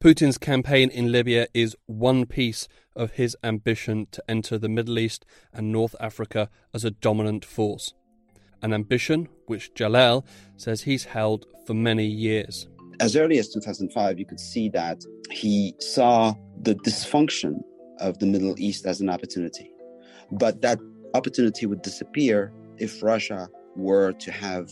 Putin's 0.00 0.38
campaign 0.38 0.90
in 0.90 1.10
Libya 1.10 1.48
is 1.52 1.76
one 1.86 2.24
piece 2.24 2.68
of 2.94 3.12
his 3.12 3.36
ambition 3.42 4.06
to 4.12 4.22
enter 4.28 4.58
the 4.58 4.68
Middle 4.68 4.98
East 4.98 5.24
and 5.52 5.72
North 5.72 5.96
Africa 6.00 6.48
as 6.72 6.84
a 6.84 6.90
dominant 6.90 7.44
force, 7.44 7.94
an 8.62 8.72
ambition 8.72 9.28
which 9.46 9.74
Jalal 9.74 10.24
says 10.56 10.82
he's 10.82 11.04
held 11.04 11.46
for 11.66 11.74
many 11.74 12.06
years. 12.06 12.68
As 13.00 13.16
early 13.16 13.38
as 13.38 13.48
2005, 13.48 14.18
you 14.18 14.24
could 14.24 14.40
see 14.40 14.68
that 14.70 15.02
he 15.30 15.74
saw 15.80 16.34
the 16.62 16.74
dysfunction 16.76 17.60
of 17.98 18.18
the 18.18 18.26
Middle 18.26 18.54
East 18.58 18.86
as 18.86 19.00
an 19.00 19.10
opportunity. 19.10 19.70
But 20.30 20.62
that 20.62 20.78
opportunity 21.14 21.66
would 21.66 21.82
disappear 21.82 22.52
if 22.78 23.02
Russia 23.02 23.48
were 23.76 24.12
to 24.12 24.32
have 24.32 24.70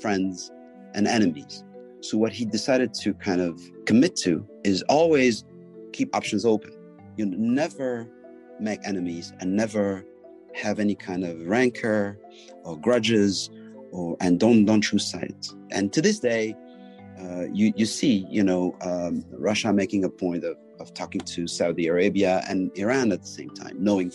friends 0.00 0.50
and 0.98 1.06
enemies. 1.06 1.64
So, 2.00 2.18
what 2.18 2.32
he 2.32 2.44
decided 2.44 2.92
to 3.02 3.14
kind 3.14 3.40
of 3.40 3.58
commit 3.86 4.16
to 4.16 4.46
is 4.64 4.82
always 4.88 5.44
keep 5.92 6.14
options 6.14 6.44
open. 6.44 6.72
You 7.16 7.26
never 7.26 8.06
make 8.60 8.80
enemies 8.84 9.32
and 9.40 9.56
never 9.56 10.04
have 10.54 10.78
any 10.80 10.94
kind 10.94 11.24
of 11.24 11.40
rancor 11.46 12.18
or 12.64 12.76
grudges 12.78 13.48
or 13.92 14.16
and 14.20 14.38
don't 14.38 14.64
don't 14.64 14.82
choose 14.82 15.10
sides. 15.10 15.56
And 15.70 15.92
to 15.92 16.02
this 16.02 16.18
day, 16.18 16.54
uh, 17.20 17.46
you 17.52 17.72
you 17.76 17.86
see, 17.86 18.26
you 18.28 18.42
know, 18.42 18.76
um, 18.82 19.24
Russia 19.32 19.72
making 19.72 20.04
a 20.04 20.10
point 20.10 20.44
of, 20.44 20.56
of 20.80 20.92
talking 20.94 21.20
to 21.22 21.46
Saudi 21.46 21.86
Arabia 21.86 22.42
and 22.48 22.70
Iran 22.76 23.12
at 23.12 23.22
the 23.22 23.28
same 23.28 23.50
time, 23.50 23.76
knowing 23.78 24.12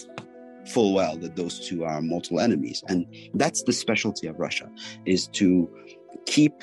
full 0.68 0.94
well 0.94 1.18
that 1.18 1.36
those 1.36 1.68
two 1.68 1.84
are 1.84 2.02
mortal 2.02 2.40
enemies. 2.40 2.84
And 2.88 3.06
that's 3.34 3.64
the 3.64 3.74
specialty 3.74 4.28
of 4.28 4.40
Russia, 4.40 4.70
is 5.06 5.28
to 5.30 5.70
keep 6.26 6.54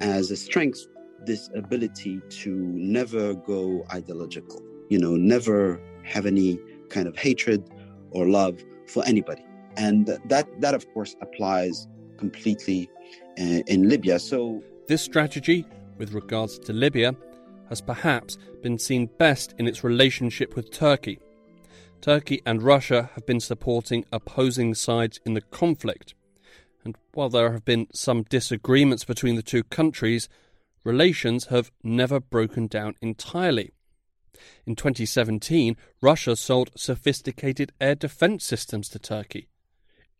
as 0.00 0.30
a 0.30 0.36
strength 0.36 0.86
this 1.26 1.50
ability 1.54 2.20
to 2.30 2.50
never 2.50 3.34
go 3.34 3.84
ideological, 3.92 4.62
you 4.88 4.98
know, 4.98 5.16
never 5.16 5.80
have 6.04 6.26
any 6.26 6.58
kind 6.88 7.06
of 7.06 7.16
hatred 7.16 7.68
or 8.10 8.26
love 8.26 8.62
for 8.86 9.04
anybody. 9.06 9.44
And 9.76 10.06
that, 10.24 10.46
that 10.60 10.74
of 10.74 10.86
course, 10.92 11.14
applies 11.20 11.86
completely 12.16 12.90
uh, 13.38 13.62
in 13.66 13.88
Libya. 13.88 14.18
So, 14.18 14.62
this 14.88 15.02
strategy, 15.02 15.66
with 15.98 16.12
regards 16.12 16.58
to 16.60 16.72
Libya, 16.72 17.14
has 17.68 17.80
perhaps 17.80 18.36
been 18.62 18.78
seen 18.78 19.08
best 19.18 19.54
in 19.58 19.68
its 19.68 19.84
relationship 19.84 20.56
with 20.56 20.70
Turkey. 20.72 21.20
Turkey 22.00 22.42
and 22.44 22.62
Russia 22.62 23.10
have 23.14 23.26
been 23.26 23.40
supporting 23.40 24.04
opposing 24.10 24.74
sides 24.74 25.20
in 25.24 25.34
the 25.34 25.40
conflict, 25.40 26.14
and 26.84 26.96
while 27.12 27.28
there 27.28 27.52
have 27.52 27.64
been 27.64 27.86
some 27.92 28.22
disagreements 28.24 29.04
between 29.04 29.36
the 29.36 29.42
two 29.42 29.64
countries, 29.64 30.28
relations 30.84 31.46
have 31.46 31.70
never 31.82 32.20
broken 32.20 32.66
down 32.66 32.94
entirely. 33.02 33.72
In 34.66 34.74
2017, 34.76 35.76
Russia 36.00 36.36
sold 36.36 36.70
sophisticated 36.76 37.72
air 37.80 37.94
defense 37.94 38.44
systems 38.44 38.88
to 38.88 38.98
Turkey. 38.98 39.48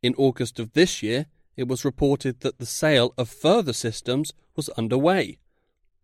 In 0.02 0.14
August 0.16 0.58
of 0.58 0.72
this 0.72 1.02
year, 1.02 1.26
it 1.56 1.68
was 1.68 1.84
reported 1.84 2.40
that 2.40 2.58
the 2.58 2.66
sale 2.66 3.14
of 3.16 3.28
further 3.28 3.72
systems 3.72 4.32
was 4.56 4.68
underway. 4.70 5.38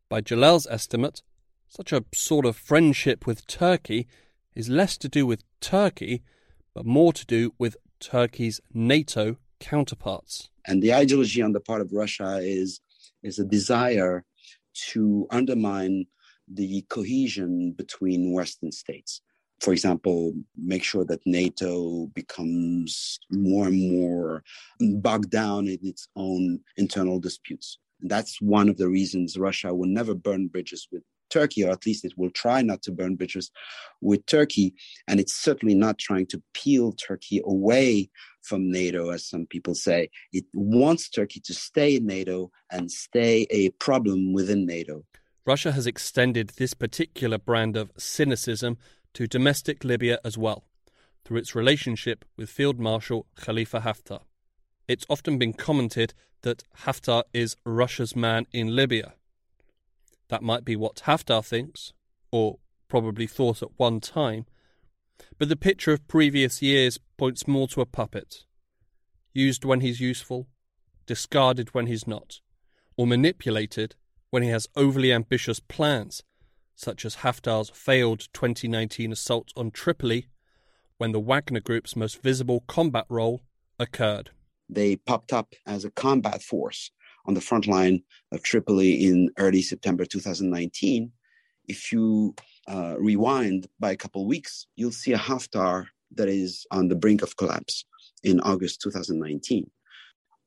By 0.09 0.21
Jalal's 0.21 0.67
estimate, 0.71 1.23
such 1.69 1.93
a 1.93 2.05
sort 2.15 2.47
of 2.47 2.57
friendship 2.57 3.27
with 3.27 3.47
Turkey 3.47 4.07
is 4.55 4.69
less 4.69 4.97
to 4.99 5.09
do 5.09 5.27
with 5.27 5.43
Turkey, 5.61 6.23
but 6.75 6.87
more 6.87 7.13
to 7.13 7.27
do 7.27 7.55
with 7.59 7.77
Turkey's 8.01 8.61
NATO 8.73 9.37
counterparts. 9.61 10.51
And 10.67 10.83
the 10.83 10.95
ideology 10.95 11.43
on 11.43 11.53
the 11.53 11.61
part 11.61 11.81
of 11.81 11.93
Russia 11.93 12.39
is, 12.43 12.81
is 13.23 13.39
a 13.39 13.45
desire 13.45 14.25
to 14.93 15.27
undermine 15.31 16.07
the 16.49 16.85
cohesion 16.89 17.73
between 17.73 18.33
Western 18.33 18.73
states. 18.73 19.21
For 19.61 19.73
example, 19.73 20.35
make 20.57 20.85
sure 20.85 21.05
that 21.07 21.21
NATO 21.25 22.07
becomes 22.15 23.19
more 23.31 23.67
and 23.69 23.91
more 23.91 24.43
bogged 24.81 25.31
down 25.31 25.67
in 25.67 25.79
its 25.83 26.09
own 26.15 26.61
internal 26.77 27.19
disputes. 27.19 27.79
That's 28.01 28.41
one 28.41 28.69
of 28.69 28.77
the 28.77 28.89
reasons 28.89 29.39
Russia 29.39 29.75
will 29.75 29.89
never 29.89 30.15
burn 30.15 30.49
bridges 30.49 30.87
with 30.93 31.03
Turkey, 31.31 31.65
or 31.65 31.71
at 31.71 31.87
least 31.87 32.05
it 32.05 32.13
will 32.17 32.31
try 32.31 32.63
not 32.63 32.83
to 32.83 32.93
burn 32.93 33.17
bridges 33.17 33.51
with 34.01 34.25
Turkey. 34.27 34.75
And 35.09 35.21
it's 35.21 35.37
certainly 35.37 35.75
not 35.75 35.99
trying 35.99 36.27
to 36.27 36.43
peel 36.55 36.93
Turkey 36.93 37.41
away 37.45 38.11
from 38.43 38.71
NATO, 38.71 39.11
as 39.11 39.29
some 39.29 39.47
people 39.47 39.75
say. 39.75 40.11
It 40.33 40.45
wants 40.55 41.09
Turkey 41.09 41.41
to 41.41 41.55
stay 41.55 41.97
in 41.97 42.07
NATO 42.07 42.51
and 42.71 42.91
stay 42.91 43.47
a 43.51 43.71
problem 43.71 44.33
within 44.33 44.67
NATO. 44.67 45.05
Russia 45.45 45.73
has 45.73 45.87
extended 45.87 46.51
this 46.51 46.75
particular 46.75 47.39
brand 47.39 47.77
of 47.77 47.93
cynicism 47.97 48.79
to 49.15 49.27
domestic 49.27 49.85
Libya 49.85 50.19
as 50.25 50.37
well, 50.37 50.65
through 51.25 51.39
its 51.39 51.55
relationship 51.55 52.25
with 52.37 52.51
Field 52.51 52.79
Marshal 52.79 53.27
Khalifa 53.37 53.81
Haftar. 53.81 54.23
It's 54.89 55.07
often 55.09 55.39
been 55.39 55.53
commented 55.53 56.15
that 56.43 56.65
Haftar 56.85 57.25
is 57.33 57.57
Russia's 57.65 58.15
man 58.15 58.47
in 58.53 58.75
Libya. 58.75 59.15
That 60.29 60.43
might 60.43 60.65
be 60.65 60.77
what 60.77 61.03
Haftar 61.07 61.45
thinks, 61.45 61.93
or 62.31 62.59
probably 62.89 63.27
thought 63.27 63.63
at 63.63 63.79
one 63.79 64.01
time, 64.01 64.47
but 65.39 65.49
the 65.49 65.57
picture 65.57 65.93
of 65.93 66.09
previous 66.09 66.63
years 66.63 66.99
points 67.17 67.47
more 67.47 67.69
to 67.69 67.81
a 67.81 67.87
puppet. 67.87 68.45
Used 69.33 69.65
when 69.65 69.81
he's 69.81 70.01
useful, 70.01 70.49
discarded 71.07 71.75
when 71.75 71.87
he's 71.87 72.07
not, 72.07 72.41
or 72.97 73.07
manipulated 73.07 73.95
when 74.31 74.43
he 74.43 74.49
has 74.51 74.69
overly 74.77 75.13
ambitious 75.13 75.61
plans, 75.61 76.23
such 76.75 77.05
as 77.05 77.17
Haftar's 77.17 77.71
failed 77.71 78.29
2019 78.33 79.13
assault 79.13 79.53
on 79.57 79.71
Tripoli 79.71 80.29
when 80.99 81.13
the 81.13 81.21
Wagner 81.21 81.61
Group's 81.61 81.97
most 81.97 82.23
visible 82.23 82.65
combat 82.67 83.07
role 83.09 83.43
occurred. 83.79 84.31
They 84.69 84.97
popped 84.97 85.33
up 85.33 85.55
as 85.67 85.85
a 85.85 85.91
combat 85.91 86.43
force 86.43 86.91
on 87.27 87.35
the 87.35 87.41
front 87.41 87.67
line 87.67 88.03
of 88.33 88.43
Tripoli 88.43 89.07
in 89.07 89.31
early 89.39 89.63
September 89.63 90.05
2019. 90.05 91.11
If 91.69 91.93
you 91.93 92.35
uh, 92.69 92.95
rewind 92.99 93.67
by 93.81 93.91
a 93.91 93.97
couple 93.97 94.27
weeks, 94.27 94.67
you'll 94.77 94.93
see 94.93 95.13
a 95.13 95.19
Haftar 95.19 95.87
that 96.15 96.29
is 96.29 96.67
on 96.71 96.89
the 96.89 96.95
brink 96.95 97.23
of 97.23 97.37
collapse 97.37 97.85
in 98.23 98.41
August 98.41 98.81
2019. 98.83 99.71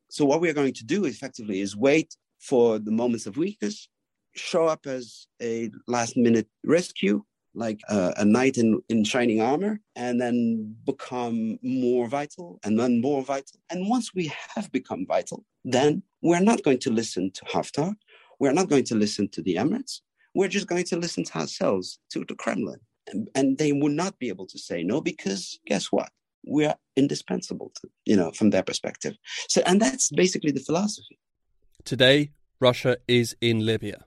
So, 0.09 0.25
what 0.25 0.41
we're 0.41 0.53
going 0.53 0.73
to 0.73 0.85
do 0.85 1.05
effectively 1.05 1.61
is 1.61 1.75
wait 1.75 2.15
for 2.39 2.79
the 2.79 2.91
moments 2.91 3.27
of 3.27 3.37
weakness, 3.37 3.89
show 4.35 4.65
up 4.65 4.87
as 4.87 5.27
a 5.41 5.69
last 5.87 6.15
minute 6.17 6.47
rescue, 6.63 7.23
like 7.53 7.81
uh, 7.89 8.13
a 8.17 8.25
knight 8.25 8.57
in, 8.57 8.81
in 8.89 9.03
shining 9.03 9.41
armor, 9.41 9.79
and 9.95 10.19
then 10.19 10.75
become 10.85 11.57
more 11.61 12.07
vital 12.07 12.59
and 12.63 12.79
then 12.79 13.01
more 13.01 13.23
vital. 13.23 13.59
And 13.69 13.89
once 13.89 14.13
we 14.13 14.31
have 14.55 14.71
become 14.71 15.05
vital, 15.05 15.45
then 15.65 16.03
we're 16.21 16.39
not 16.39 16.63
going 16.63 16.79
to 16.79 16.91
listen 16.91 17.31
to 17.31 17.45
Haftar. 17.45 17.93
We're 18.39 18.53
not 18.53 18.69
going 18.69 18.85
to 18.85 18.95
listen 18.95 19.29
to 19.29 19.41
the 19.41 19.55
Emirates. 19.55 20.01
We're 20.35 20.47
just 20.47 20.67
going 20.67 20.85
to 20.85 20.97
listen 20.97 21.23
to 21.25 21.37
ourselves, 21.39 21.99
to 22.11 22.23
the 22.27 22.35
Kremlin. 22.35 22.79
And, 23.07 23.27
and 23.33 23.57
they 23.57 23.71
will 23.71 23.89
not 23.89 24.19
be 24.19 24.29
able 24.29 24.45
to 24.47 24.59
say 24.59 24.83
no 24.83 25.01
because 25.01 25.59
guess 25.65 25.91
what? 25.91 26.09
we 26.47 26.65
are 26.65 26.75
indispensable 26.95 27.71
to, 27.81 27.89
you 28.05 28.15
know, 28.15 28.31
from 28.31 28.49
their 28.49 28.63
perspective. 28.63 29.15
So, 29.47 29.61
and 29.65 29.81
that's 29.81 30.09
basically 30.11 30.51
the 30.51 30.59
philosophy. 30.59 31.19
Today, 31.83 32.31
Russia 32.59 32.97
is 33.07 33.35
in 33.41 33.65
Libya. 33.65 34.05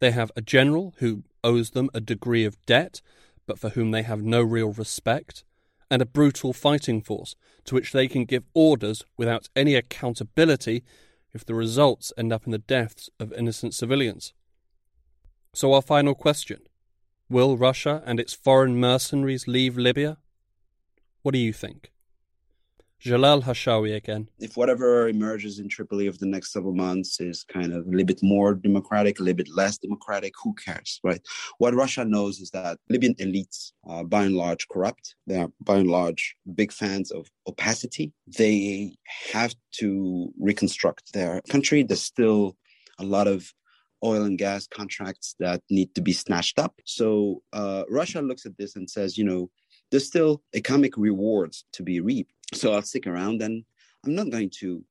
They 0.00 0.10
have 0.10 0.32
a 0.36 0.42
general 0.42 0.94
who 0.98 1.24
owes 1.44 1.70
them 1.70 1.90
a 1.94 2.00
degree 2.00 2.44
of 2.44 2.64
debt, 2.66 3.00
but 3.46 3.58
for 3.58 3.70
whom 3.70 3.92
they 3.92 4.02
have 4.02 4.22
no 4.22 4.42
real 4.42 4.72
respect, 4.72 5.44
and 5.90 6.02
a 6.02 6.06
brutal 6.06 6.52
fighting 6.52 7.00
force 7.00 7.36
to 7.64 7.74
which 7.74 7.92
they 7.92 8.08
can 8.08 8.24
give 8.24 8.44
orders 8.54 9.04
without 9.16 9.48
any 9.54 9.76
accountability 9.76 10.82
if 11.32 11.44
the 11.44 11.54
results 11.54 12.12
end 12.16 12.32
up 12.32 12.46
in 12.46 12.52
the 12.52 12.58
deaths 12.58 13.10
of 13.20 13.32
innocent 13.34 13.74
civilians. 13.74 14.32
So, 15.54 15.72
our 15.72 15.82
final 15.82 16.14
question 16.14 16.60
Will 17.28 17.56
Russia 17.56 18.02
and 18.06 18.18
its 18.18 18.34
foreign 18.34 18.78
mercenaries 18.78 19.46
leave 19.46 19.76
Libya? 19.76 20.18
What 21.22 21.32
do 21.32 21.38
you 21.38 21.52
think? 21.52 21.93
Jalal 23.04 23.42
Harchaoui 23.42 23.96
again. 23.96 24.28
If 24.38 24.56
whatever 24.56 25.08
emerges 25.08 25.58
in 25.58 25.68
Tripoli 25.68 26.08
over 26.08 26.16
the 26.16 26.24
next 26.24 26.52
several 26.54 26.74
months 26.74 27.20
is 27.20 27.44
kind 27.44 27.74
of 27.74 27.86
a 27.86 27.90
little 27.90 28.06
bit 28.06 28.22
more 28.22 28.54
democratic, 28.54 29.20
a 29.20 29.22
little 29.22 29.36
bit 29.36 29.54
less 29.54 29.76
democratic, 29.76 30.32
who 30.42 30.54
cares, 30.54 31.00
right? 31.04 31.20
What 31.58 31.74
Russia 31.74 32.06
knows 32.06 32.40
is 32.40 32.48
that 32.52 32.78
Libyan 32.88 33.14
elites 33.16 33.72
are 33.84 34.04
by 34.04 34.24
and 34.24 34.34
large 34.34 34.66
corrupt. 34.68 35.16
They 35.26 35.36
are 35.36 35.50
by 35.60 35.76
and 35.76 35.90
large 35.90 36.34
big 36.54 36.72
fans 36.72 37.10
of 37.10 37.30
opacity. 37.46 38.14
They 38.38 38.96
have 39.34 39.54
to 39.80 40.32
reconstruct 40.40 41.12
their 41.12 41.42
country. 41.50 41.82
There's 41.82 42.00
still 42.00 42.56
a 42.98 43.04
lot 43.04 43.26
of 43.26 43.52
oil 44.02 44.22
and 44.22 44.38
gas 44.38 44.66
contracts 44.66 45.34
that 45.40 45.60
need 45.68 45.94
to 45.96 46.00
be 46.00 46.14
snatched 46.14 46.58
up. 46.58 46.74
So 46.86 47.42
uh, 47.52 47.82
Russia 47.90 48.22
looks 48.22 48.46
at 48.46 48.56
this 48.56 48.76
and 48.76 48.88
says, 48.88 49.18
you 49.18 49.24
know, 49.24 49.50
there's 49.90 50.06
still 50.06 50.42
economic 50.54 50.96
rewards 50.96 51.64
to 51.74 51.82
be 51.82 52.00
reaped. 52.00 52.32
So 52.52 52.74
I'll 52.74 52.82
stick 52.82 53.06
around 53.06 53.42
and 53.42 53.64
I'm 54.04 54.14
not 54.14 54.30
going 54.30 54.50
to, 54.60 54.84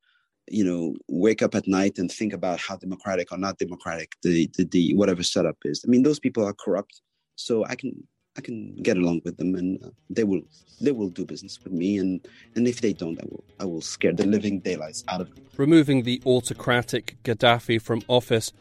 you 0.47 0.63
know, 0.63 0.95
wake 1.07 1.41
up 1.41 1.55
at 1.55 1.67
night 1.67 1.99
and 1.99 2.11
think 2.11 2.33
about 2.33 2.59
how 2.59 2.77
democratic 2.77 3.31
or 3.31 3.37
not 3.37 3.59
democratic 3.59 4.13
the, 4.23 4.49
the, 4.57 4.65
the 4.65 4.95
whatever 4.95 5.23
setup 5.23 5.57
is. 5.63 5.83
I 5.85 5.89
mean, 5.89 6.03
those 6.03 6.19
people 6.19 6.45
are 6.45 6.53
corrupt. 6.53 7.01
So 7.35 7.65
I 7.65 7.75
can 7.75 8.07
I 8.37 8.41
can 8.41 8.75
get 8.81 8.97
along 8.97 9.21
with 9.25 9.37
them, 9.37 9.55
and 9.55 9.83
uh, 9.83 9.89
they 10.09 10.23
will 10.23 10.41
they 10.81 10.91
will 10.91 11.09
do 11.09 11.25
business 11.25 11.59
with 11.63 11.71
me, 11.71 11.97
and 11.97 12.27
and 12.55 12.67
if 12.67 12.81
they 12.81 12.93
don't, 12.93 13.19
I 13.19 13.25
will 13.25 13.43
I 13.59 13.65
will 13.65 13.81
scare 13.81 14.13
the 14.13 14.25
living 14.25 14.59
daylights 14.59 15.03
out 15.07 15.21
of 15.21 15.33
them. 15.33 15.45
Removing 15.57 16.03
the 16.03 16.21
autocratic 16.25 17.17
Gaddafi 17.23 17.79
from 17.81 18.01
office 18.07 18.51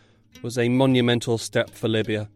was 0.42 0.59
a 0.59 0.68
monumental 0.68 1.38
step 1.38 1.70
for 1.70 1.88
Libya, 1.88 2.28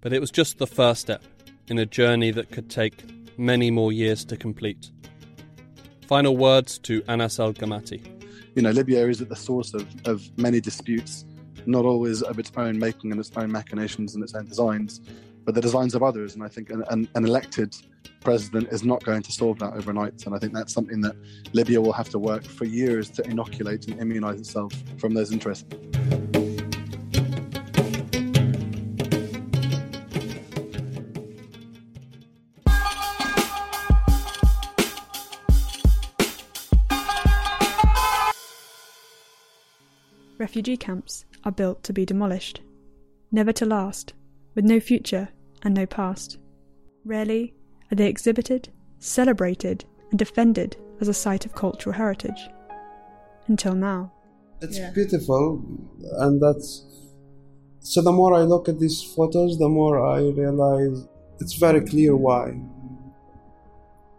but 0.00 0.12
it 0.12 0.20
was 0.20 0.30
just 0.30 0.58
the 0.58 0.66
first 0.66 1.02
step 1.02 1.22
in 1.68 1.78
a 1.78 1.86
journey 1.86 2.30
that 2.30 2.50
could 2.50 2.70
take 2.70 3.04
many 3.38 3.70
more 3.70 3.92
years 3.92 4.24
to 4.26 4.36
complete. 4.36 4.90
Final 6.06 6.36
words 6.36 6.78
to 6.80 7.02
Anas 7.08 7.40
Al 7.40 7.54
Gomati. 7.54 8.04
You 8.54 8.62
know, 8.62 8.70
Libya 8.70 9.08
is 9.08 9.22
at 9.22 9.30
the 9.30 9.36
source 9.36 9.72
of, 9.72 9.88
of 10.06 10.30
many 10.38 10.60
disputes, 10.60 11.24
not 11.64 11.86
always 11.86 12.20
of 12.22 12.38
its 12.38 12.52
own 12.56 12.78
making 12.78 13.10
and 13.10 13.18
its 13.18 13.30
own 13.36 13.50
machinations 13.50 14.14
and 14.14 14.22
its 14.22 14.34
own 14.34 14.46
designs, 14.46 15.00
but 15.44 15.54
the 15.54 15.62
designs 15.62 15.94
of 15.94 16.02
others. 16.02 16.34
And 16.34 16.44
I 16.44 16.48
think 16.48 16.68
an, 16.68 16.84
an, 16.90 17.08
an 17.14 17.24
elected 17.24 17.74
president 18.20 18.68
is 18.70 18.84
not 18.84 19.02
going 19.02 19.22
to 19.22 19.32
solve 19.32 19.58
that 19.60 19.72
overnight. 19.72 20.26
And 20.26 20.34
I 20.34 20.38
think 20.38 20.52
that's 20.52 20.74
something 20.74 21.00
that 21.00 21.16
Libya 21.54 21.80
will 21.80 21.92
have 21.92 22.10
to 22.10 22.18
work 22.18 22.44
for 22.44 22.66
years 22.66 23.08
to 23.10 23.24
inoculate 23.24 23.88
and 23.88 23.98
immunize 23.98 24.38
itself 24.38 24.74
from 24.98 25.14
those 25.14 25.32
interests. 25.32 25.64
Refugee 40.54 40.76
camps 40.76 41.24
are 41.42 41.50
built 41.50 41.82
to 41.82 41.92
be 41.92 42.06
demolished, 42.06 42.60
never 43.32 43.52
to 43.52 43.66
last, 43.66 44.14
with 44.54 44.64
no 44.64 44.78
future 44.78 45.28
and 45.64 45.74
no 45.74 45.84
past. 45.84 46.38
Rarely 47.04 47.52
are 47.90 47.96
they 47.96 48.06
exhibited, 48.06 48.68
celebrated, 49.00 49.84
and 50.10 50.18
defended 50.18 50.76
as 51.00 51.08
a 51.08 51.12
site 51.12 51.44
of 51.44 51.56
cultural 51.56 51.92
heritage. 51.92 52.48
Until 53.48 53.74
now. 53.74 54.12
It's 54.60 54.78
yeah. 54.78 54.92
beautiful, 54.92 55.60
and 56.18 56.40
that's. 56.40 56.86
So 57.80 58.00
the 58.00 58.12
more 58.12 58.32
I 58.32 58.42
look 58.42 58.68
at 58.68 58.78
these 58.78 59.02
photos, 59.02 59.58
the 59.58 59.68
more 59.68 60.06
I 60.06 60.20
realize 60.20 61.04
it's 61.40 61.54
very 61.54 61.80
clear 61.80 62.14
why. 62.14 62.50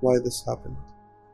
Why 0.02 0.18
this 0.22 0.44
happened. 0.46 0.76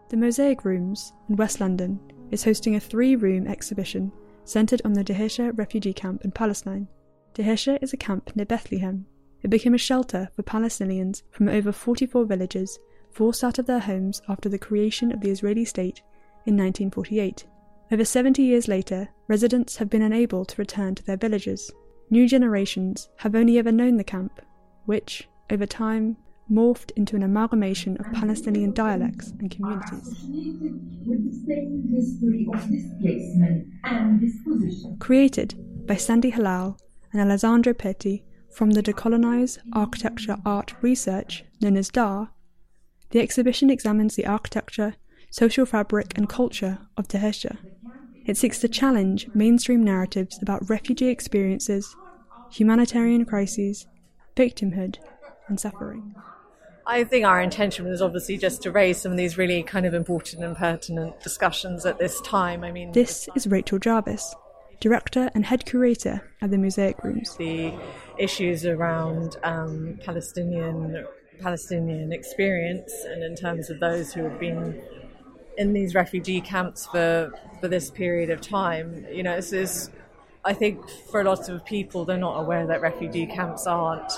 The 0.10 0.18
Mosaic 0.18 0.64
Rooms 0.64 1.12
in 1.28 1.38
West 1.38 1.60
London 1.60 2.00
is 2.30 2.44
hosting 2.44 2.76
a 2.76 2.80
three 2.80 3.16
room 3.16 3.48
exhibition 3.48 4.12
centered 4.52 4.82
on 4.84 4.94
the 4.94 5.04
Dheisheh 5.04 5.58
refugee 5.58 5.94
camp 5.94 6.26
in 6.26 6.32
Palestine. 6.32 6.88
Dheisheh 7.34 7.82
is 7.82 7.94
a 7.94 7.98
camp 7.98 8.36
near 8.36 8.46
Bethlehem. 8.46 9.06
It 9.42 9.50
became 9.50 9.74
a 9.74 9.80
shelter 9.80 10.30
for 10.36 10.44
Palestinians 10.44 11.24
from 11.32 11.48
over 11.48 11.72
44 11.72 12.26
villages 12.26 12.78
forced 13.12 13.44
out 13.44 13.60
of 13.60 13.66
their 13.66 13.80
homes 13.80 14.22
after 14.28 14.50
the 14.50 14.60
creation 14.60 15.12
of 15.12 15.22
the 15.22 15.30
Israeli 15.30 15.66
state 15.66 16.02
in 16.46 16.58
1948. 16.58 17.46
Over 17.92 18.06
70 18.06 18.44
years 18.44 18.68
later, 18.68 19.10
residents 19.28 19.78
have 19.78 19.90
been 19.90 20.02
unable 20.02 20.46
to 20.46 20.62
return 20.62 20.96
to 20.96 21.04
their 21.04 21.18
villages. 21.18 21.72
New 22.10 22.28
generations 22.28 23.10
have 23.18 23.36
only 23.36 23.58
ever 23.58 23.72
known 23.72 23.98
the 23.98 24.04
camp, 24.04 24.42
which, 24.86 25.28
over 25.50 25.66
time, 25.66 26.18
morphed 26.52 26.92
into 26.98 27.16
an 27.16 27.24
amalgamation 27.24 27.98
of 27.98 28.12
Palestinian 28.12 28.74
dialects 28.74 29.32
and 29.40 29.50
communities. 29.50 30.28
Created 35.00 35.56
by 35.88 35.96
Sandi 35.96 36.30
Hilal 36.30 36.78
and 37.14 37.22
Alessandro 37.22 37.74
Petti 37.74 38.24
from 38.52 38.72
the 38.72 38.84
Decolonize 38.84 39.60
Architecture 39.74 40.38
Art 40.46 40.74
Research, 40.82 41.46
known 41.62 41.78
as 41.78 41.90
DAR, 41.90 42.32
the 43.12 43.20
exhibition 43.20 43.70
examines 43.70 44.16
the 44.16 44.26
architecture, 44.26 44.96
social 45.30 45.66
fabric, 45.66 46.18
and 46.18 46.28
culture 46.28 46.80
of 46.98 47.08
Dheisheh. 47.08 47.58
It 48.26 48.38
seeks 48.38 48.60
to 48.60 48.68
challenge 48.68 49.28
mainstream 49.34 49.84
narratives 49.84 50.40
about 50.42 50.70
refugee 50.70 51.08
experiences, 51.08 51.96
humanitarian 52.52 53.26
crises, 53.26 53.88
victimhood, 54.36 54.98
and 55.48 55.60
suffering. 55.60 56.14
I 56.86 57.04
think 57.04 57.26
our 57.26 57.42
intention 57.42 57.88
was 57.88 58.02
obviously 58.02 58.38
just 58.38 58.62
to 58.64 58.72
raise 58.72 59.02
some 59.02 59.12
of 59.12 59.18
these 59.18 59.38
really 59.38 59.64
kind 59.64 59.86
of 59.86 59.94
important 59.94 60.44
and 60.44 60.56
pertinent 60.56 61.20
discussions 61.22 61.86
at 61.86 62.00
this 62.00 62.20
time. 62.22 62.64
I 62.64 62.72
mean, 62.72 62.92
this 62.92 63.30
is 63.36 63.48
Rachel 63.48 63.80
Jarvis, 63.80 64.36
director 64.80 65.30
and 65.36 65.46
head 65.46 65.66
curator 65.66 66.22
at 66.42 66.52
the 66.52 66.58
Mosaic 66.58 67.04
Rooms. 67.04 67.36
The 67.38 67.74
issues 68.18 68.66
around 68.66 69.38
um, 69.44 70.00
Palestinian 70.04 71.06
Palestinian 71.40 72.12
experience, 72.12 72.94
and 73.08 73.24
in 73.24 73.36
terms 73.36 73.70
of 73.70 73.80
those 73.80 74.14
who 74.14 74.24
have 74.24 74.40
been 74.40 74.82
in 75.58 75.74
these 75.74 75.96
refugee 75.96 76.42
camps 76.42 76.86
for 76.88 77.32
for 77.60 77.68
this 77.68 77.90
period 77.92 78.30
of 78.30 78.42
time, 78.42 79.06
you 79.12 79.24
know, 79.24 79.36
this 79.36 79.54
is. 79.54 79.90
I 80.44 80.54
think 80.54 80.90
for 81.12 81.22
a 81.22 81.24
lot 81.24 81.50
of 81.50 81.64
people, 81.66 82.04
they're 82.04 82.18
not 82.18 82.40
aware 82.40 82.66
that 82.66 82.82
refugee 82.82 83.28
camps 83.28 83.68
aren't 83.68 84.12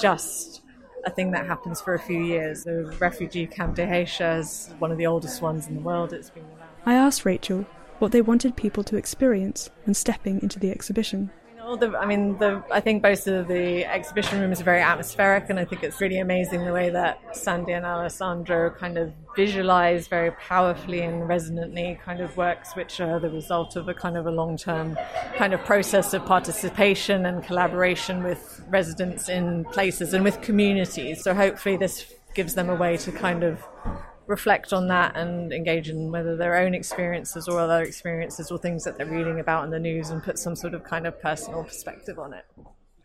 just 0.00 0.62
a 1.04 1.10
thing 1.10 1.30
that 1.32 1.46
happens 1.46 1.80
for 1.80 1.94
a 1.94 1.98
few 1.98 2.22
years. 2.22 2.64
The 2.64 2.96
refugee 2.98 3.46
camp 3.46 3.76
Dheisheh 3.76 4.38
is 4.38 4.74
one 4.78 4.90
of 4.90 4.98
the 4.98 5.06
oldest 5.06 5.42
ones 5.42 5.66
in 5.66 5.74
the 5.74 5.80
world. 5.80 6.12
It's 6.12 6.30
been 6.30 6.44
around. 6.44 6.70
I 6.86 6.94
asked 6.94 7.24
Rachel 7.24 7.66
what 7.98 8.12
they 8.12 8.22
wanted 8.22 8.56
people 8.56 8.84
to 8.84 8.96
experience 8.96 9.70
when 9.84 9.94
stepping 9.94 10.40
into 10.42 10.58
the 10.58 10.70
exhibition. 10.70 11.30
Well, 11.68 11.76
the, 11.76 11.98
I 11.98 12.06
mean, 12.06 12.38
the, 12.38 12.64
I 12.72 12.80
think 12.80 13.02
both 13.02 13.26
of 13.26 13.46
the 13.46 13.84
exhibition 13.84 14.40
rooms 14.40 14.58
are 14.58 14.64
very 14.64 14.80
atmospheric, 14.80 15.50
and 15.50 15.60
I 15.60 15.66
think 15.66 15.82
it's 15.82 16.00
really 16.00 16.18
amazing 16.18 16.64
the 16.64 16.72
way 16.72 16.88
that 16.88 17.36
Sandi 17.36 17.72
and 17.72 17.84
Alessandro 17.84 18.70
kind 18.70 18.96
of 18.96 19.12
visualize 19.36 20.08
very 20.08 20.30
powerfully 20.30 21.02
and 21.02 21.28
resonantly 21.28 22.00
kind 22.02 22.22
of 22.22 22.34
works 22.38 22.74
which 22.74 23.02
are 23.02 23.20
the 23.20 23.28
result 23.28 23.76
of 23.76 23.86
a 23.86 23.92
kind 23.92 24.16
of 24.16 24.26
a 24.26 24.30
long 24.30 24.56
term 24.56 24.96
kind 25.36 25.52
of 25.52 25.62
process 25.66 26.14
of 26.14 26.24
participation 26.24 27.26
and 27.26 27.44
collaboration 27.44 28.22
with 28.22 28.64
residents 28.70 29.28
in 29.28 29.66
places 29.66 30.14
and 30.14 30.24
with 30.24 30.40
communities. 30.40 31.22
So 31.22 31.34
hopefully, 31.34 31.76
this 31.76 32.14
gives 32.32 32.54
them 32.54 32.70
a 32.70 32.76
way 32.76 32.96
to 32.96 33.12
kind 33.12 33.44
of 33.44 33.62
reflect 34.28 34.74
on 34.74 34.86
that 34.88 35.16
and 35.16 35.52
engage 35.52 35.88
in 35.88 36.12
whether 36.12 36.36
their 36.36 36.56
own 36.58 36.74
experiences 36.74 37.48
or 37.48 37.58
other 37.58 37.82
experiences 37.82 38.50
or 38.50 38.58
things 38.58 38.84
that 38.84 38.96
they're 38.96 39.06
reading 39.06 39.40
about 39.40 39.64
in 39.64 39.70
the 39.70 39.80
news 39.80 40.10
and 40.10 40.22
put 40.22 40.38
some 40.38 40.54
sort 40.54 40.74
of 40.74 40.84
kind 40.84 41.06
of 41.06 41.20
personal 41.20 41.64
perspective 41.64 42.18
on 42.18 42.34
it. 42.34 42.44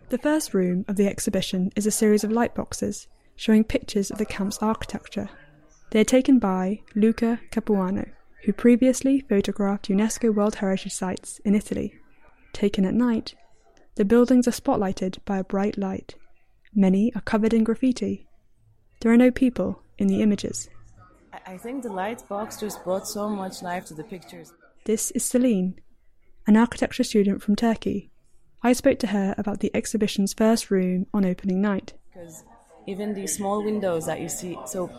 The 0.09 0.17
first 0.17 0.53
room 0.53 0.83
of 0.87 0.97
the 0.97 1.07
exhibition 1.07 1.71
is 1.75 1.87
a 1.87 1.91
series 1.91 2.23
of 2.23 2.31
light 2.31 2.53
boxes 2.53 3.07
showing 3.35 3.63
pictures 3.63 4.11
of 4.11 4.17
the 4.17 4.25
camp's 4.25 4.59
architecture. 4.59 5.29
They 5.91 6.01
are 6.01 6.05
taken 6.05 6.39
by 6.39 6.81
Luca 6.93 7.39
Capuano, 7.51 8.05
who 8.43 8.53
previously 8.53 9.21
photographed 9.21 9.87
UNESCO 9.87 10.35
World 10.35 10.55
Heritage 10.55 10.91
Sites 10.91 11.39
in 11.45 11.55
Italy. 11.55 11.95
Taken 12.51 12.85
at 12.85 12.93
night, 12.93 13.33
the 13.95 14.05
buildings 14.05 14.47
are 14.47 14.51
spotlighted 14.51 15.19
by 15.23 15.37
a 15.37 15.43
bright 15.43 15.77
light. 15.77 16.15
Many 16.75 17.13
are 17.15 17.21
covered 17.21 17.53
in 17.53 17.63
graffiti. 17.63 18.27
There 18.99 19.11
are 19.11 19.17
no 19.17 19.31
people 19.31 19.81
in 19.97 20.07
the 20.07 20.21
images. 20.21 20.69
I 21.47 21.57
think 21.57 21.81
the 21.83 21.91
light 21.91 22.27
box 22.29 22.59
just 22.59 22.83
brought 22.83 23.07
so 23.07 23.27
much 23.27 23.63
life 23.63 23.85
to 23.85 23.93
the 23.93 24.03
pictures. 24.03 24.53
This 24.85 25.09
is 25.11 25.25
Celine, 25.25 25.79
an 26.45 26.55
architecture 26.55 27.03
student 27.03 27.41
from 27.41 27.55
Turkey. 27.55 28.11
I 28.61 28.73
spoke 28.73 28.99
to 28.99 29.07
her 29.07 29.33
about 29.37 29.59
the 29.59 29.71
exhibition's 29.73 30.33
first 30.33 30.69
room 30.69 31.07
on 31.13 31.25
opening 31.25 31.59
night. 31.61 31.93
Because 32.13 32.43
even 32.85 33.13
these 33.13 33.35
small 33.35 33.63
windows 33.63 34.05
that 34.05 34.21
you 34.21 34.29
see, 34.29 34.57
so 34.65 34.91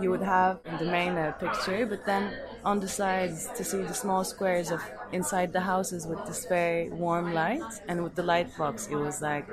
you 0.00 0.10
would 0.10 0.22
have 0.22 0.60
in 0.66 0.76
the 0.76 0.84
main 0.90 1.16
uh, 1.16 1.32
picture, 1.32 1.86
but 1.86 2.04
then 2.04 2.36
on 2.64 2.80
the 2.80 2.88
sides 2.88 3.48
to 3.56 3.64
see 3.64 3.82
the 3.82 3.94
small 3.94 4.24
squares 4.24 4.70
of 4.70 4.82
inside 5.12 5.52
the 5.52 5.60
houses 5.60 6.06
with 6.06 6.24
this 6.26 6.44
very 6.46 6.90
warm 6.90 7.32
light, 7.32 7.62
and 7.88 8.04
with 8.04 8.14
the 8.14 8.22
light 8.22 8.54
box, 8.58 8.88
it 8.88 8.96
was 8.96 9.22
like 9.22 9.48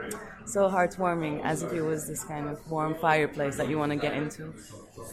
so 0.46 0.70
heartwarming, 0.70 1.44
as 1.44 1.64
if 1.64 1.72
it 1.72 1.82
was 1.82 2.08
this 2.08 2.24
kind 2.26 2.50
of 2.50 2.60
warm 2.70 2.94
fireplace 2.96 3.56
that 3.56 3.70
you 3.70 3.78
want 3.78 3.92
to 3.92 3.98
get 3.98 4.14
into. 4.14 4.54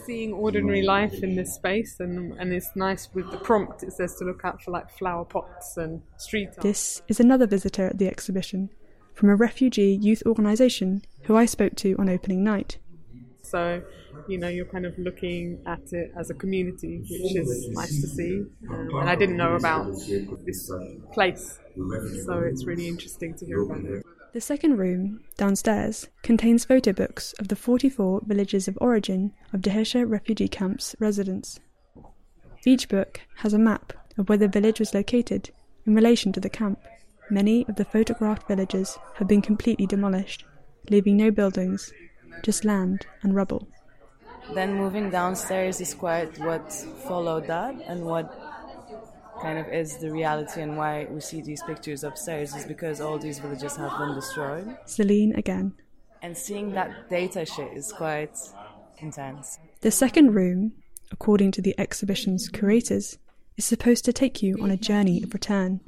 Seeing 0.05 0.33
ordinary 0.33 0.81
life 0.81 1.23
in 1.23 1.35
this 1.35 1.53
space, 1.53 1.99
and 1.99 2.33
and 2.39 2.53
it's 2.53 2.69
nice 2.75 3.09
with 3.13 3.29
the 3.31 3.37
prompt. 3.37 3.83
It 3.83 3.93
says 3.93 4.15
to 4.17 4.25
look 4.25 4.41
out 4.43 4.61
for 4.61 4.71
like 4.71 4.89
flower 4.91 5.25
pots 5.25 5.77
and 5.77 6.01
street 6.17 6.49
art. 6.49 6.61
This 6.61 7.01
is 7.07 7.19
another 7.19 7.47
visitor 7.47 7.87
at 7.87 7.97
the 7.97 8.07
exhibition 8.07 8.69
from 9.13 9.29
a 9.29 9.35
refugee 9.35 9.97
youth 10.01 10.23
organisation 10.25 11.03
who 11.23 11.35
I 11.35 11.45
spoke 11.45 11.75
to 11.77 11.95
on 11.97 12.09
opening 12.09 12.43
night. 12.43 12.77
So, 13.43 13.83
you 14.27 14.37
know, 14.37 14.47
you're 14.47 14.65
kind 14.65 14.85
of 14.85 14.97
looking 14.97 15.61
at 15.67 15.91
it 15.91 16.11
as 16.17 16.29
a 16.29 16.33
community, 16.33 16.99
which 16.99 17.35
is 17.35 17.69
nice 17.69 18.01
to 18.01 18.07
see. 18.07 18.45
Um, 18.69 18.89
and 18.95 19.09
I 19.09 19.15
didn't 19.15 19.37
know 19.37 19.55
about 19.55 19.91
this 20.45 20.71
place, 21.13 21.59
so 22.25 22.39
it's 22.39 22.65
really 22.65 22.87
interesting 22.87 23.35
to 23.35 23.45
hear 23.45 23.61
about 23.61 23.85
it. 23.85 24.03
The 24.33 24.41
second 24.41 24.77
room, 24.77 25.19
downstairs, 25.37 26.07
contains 26.23 26.65
photo 26.65 26.91
books 26.91 27.35
of 27.37 27.49
the 27.49 27.55
44 27.55 28.21
villages 28.25 28.67
of 28.67 28.75
origin 28.81 29.31
of 29.53 29.61
Dheisheh 29.61 30.09
refugee 30.09 30.47
camp's 30.47 30.95
residents. 30.97 31.59
Each 32.65 32.89
book 32.89 33.21
has 33.35 33.53
a 33.53 33.59
map 33.59 33.93
of 34.17 34.27
where 34.27 34.39
the 34.39 34.47
village 34.47 34.79
was 34.79 34.95
located 34.95 35.51
in 35.85 35.93
relation 35.93 36.33
to 36.33 36.39
the 36.39 36.49
camp. 36.49 36.79
Many 37.29 37.63
of 37.67 37.75
the 37.75 37.85
photographed 37.85 38.47
villages 38.47 38.97
have 39.17 39.27
been 39.27 39.43
completely 39.43 39.85
demolished, 39.85 40.45
leaving 40.89 41.15
no 41.15 41.29
buildings, 41.29 41.93
just 42.41 42.65
land 42.65 43.05
and 43.21 43.35
rubble. 43.35 43.67
Then 44.55 44.73
moving 44.73 45.11
downstairs 45.11 45.79
is 45.79 45.93
quite 45.93 46.39
what 46.39 46.73
followed 47.07 47.45
that, 47.45 47.75
and 47.87 48.03
what 48.03 48.35
kind 49.43 49.59
of 49.59 49.67
is 49.67 49.97
the 49.97 50.09
reality 50.09 50.61
and 50.61 50.77
why 50.77 51.05
we 51.09 51.19
see 51.19 51.41
these 51.41 51.61
pictures 51.63 52.03
upstairs 52.03 52.55
is 52.55 52.65
because 52.65 53.01
all 53.01 53.19
these 53.19 53.39
villages 53.39 53.75
have 53.75 53.91
been 53.99 54.15
destroyed. 54.15 54.77
Celine 54.85 55.35
again. 55.35 55.73
And 56.21 56.35
seeing 56.37 56.71
that 56.71 57.09
Dheisheh 57.09 57.75
is 57.75 57.91
quite 57.91 58.37
intense. 58.99 59.59
The 59.81 59.91
second 59.91 60.33
room, 60.33 60.71
according 61.11 61.51
to 61.51 61.61
the 61.61 61.75
exhibition's 61.77 62.47
curators, 62.47 63.17
is 63.57 63.65
supposed 63.65 64.05
to 64.05 64.13
take 64.13 64.41
you 64.41 64.57
on 64.61 64.71
a 64.71 64.77
journey 64.77 65.21
of 65.21 65.33
return. 65.33 65.81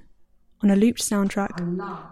On 0.62 0.70
a 0.70 0.76
looped 0.76 1.02
soundtrack, 1.02 1.56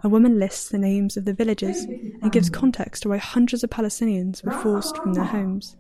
a 0.04 0.10
woman 0.10 0.40
lists 0.40 0.70
the 0.70 0.78
names 0.78 1.18
of 1.18 1.26
the 1.26 1.34
villages 1.34 1.84
and 2.22 2.32
gives 2.32 2.50
context 2.50 3.04
to 3.04 3.10
why 3.10 3.18
hundreds 3.18 3.64
of 3.64 3.70
Palestinians 3.70 4.44
were 4.46 4.52
forced 4.52 4.96
from 4.98 5.14
their 5.14 5.26
homes. 5.26 5.76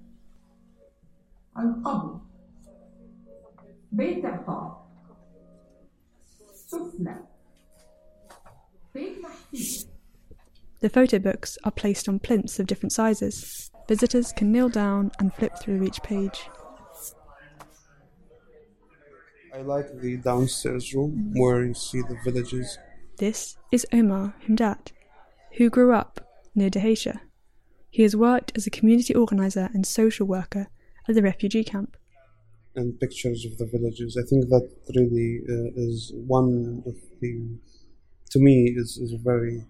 The 10.79 10.89
photo 10.89 11.19
books 11.19 11.57
are 11.63 11.71
placed 11.71 12.09
on 12.09 12.19
plinths 12.19 12.59
of 12.59 12.67
different 12.67 12.91
sizes. 12.91 13.71
Visitors 13.88 14.33
can 14.33 14.51
kneel 14.51 14.69
down 14.69 15.12
and 15.19 15.33
flip 15.33 15.53
through 15.59 15.83
each 15.83 16.03
page. 16.03 16.49
I 19.53 19.62
like 19.62 19.99
the 20.01 20.17
downstairs 20.17 20.93
room 20.93 21.31
where 21.36 21.63
you 21.63 21.73
see 21.73 22.01
the 22.01 22.17
villages. 22.23 22.77
This 23.17 23.55
is 23.71 23.86
Omar 23.93 24.33
Himdat, 24.47 24.91
who 25.57 25.69
grew 25.69 25.93
up 25.93 26.19
near 26.55 26.69
Dheisheh. 26.69 27.19
He 27.89 28.01
has 28.03 28.15
worked 28.15 28.51
as 28.55 28.65
a 28.65 28.71
community 28.71 29.13
organizer 29.13 29.69
and 29.73 29.86
social 29.86 30.25
worker 30.25 30.67
at 31.07 31.15
the 31.15 31.21
refugee 31.21 31.63
camp 31.63 31.95
and 32.75 32.99
pictures 32.99 33.45
of 33.45 33.57
the 33.57 33.65
villages. 33.65 34.17
I 34.17 34.27
think 34.27 34.49
that 34.49 34.69
really 34.95 35.41
uh, 35.49 35.71
is 35.75 36.12
one 36.15 36.83
of 36.86 36.95
the, 37.21 37.57
to 38.31 38.39
me, 38.39 38.73
is, 38.75 38.97
is 38.97 39.13
a 39.13 39.17
very 39.17 39.65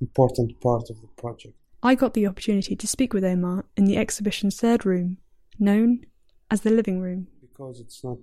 important 0.00 0.60
part 0.60 0.90
of 0.90 1.00
the 1.00 1.08
project. 1.16 1.54
I 1.82 1.94
got 1.94 2.14
the 2.14 2.26
opportunity 2.26 2.76
to 2.76 2.86
speak 2.86 3.14
with 3.14 3.24
Omar 3.24 3.64
in 3.76 3.84
the 3.84 3.96
exhibition's 3.96 4.60
third 4.60 4.84
room, 4.84 5.16
known 5.58 6.04
as 6.50 6.60
the 6.60 6.70
living 6.70 7.00
room. 7.00 7.28
Because 7.40 7.80
it's 7.80 8.04
not 8.04 8.18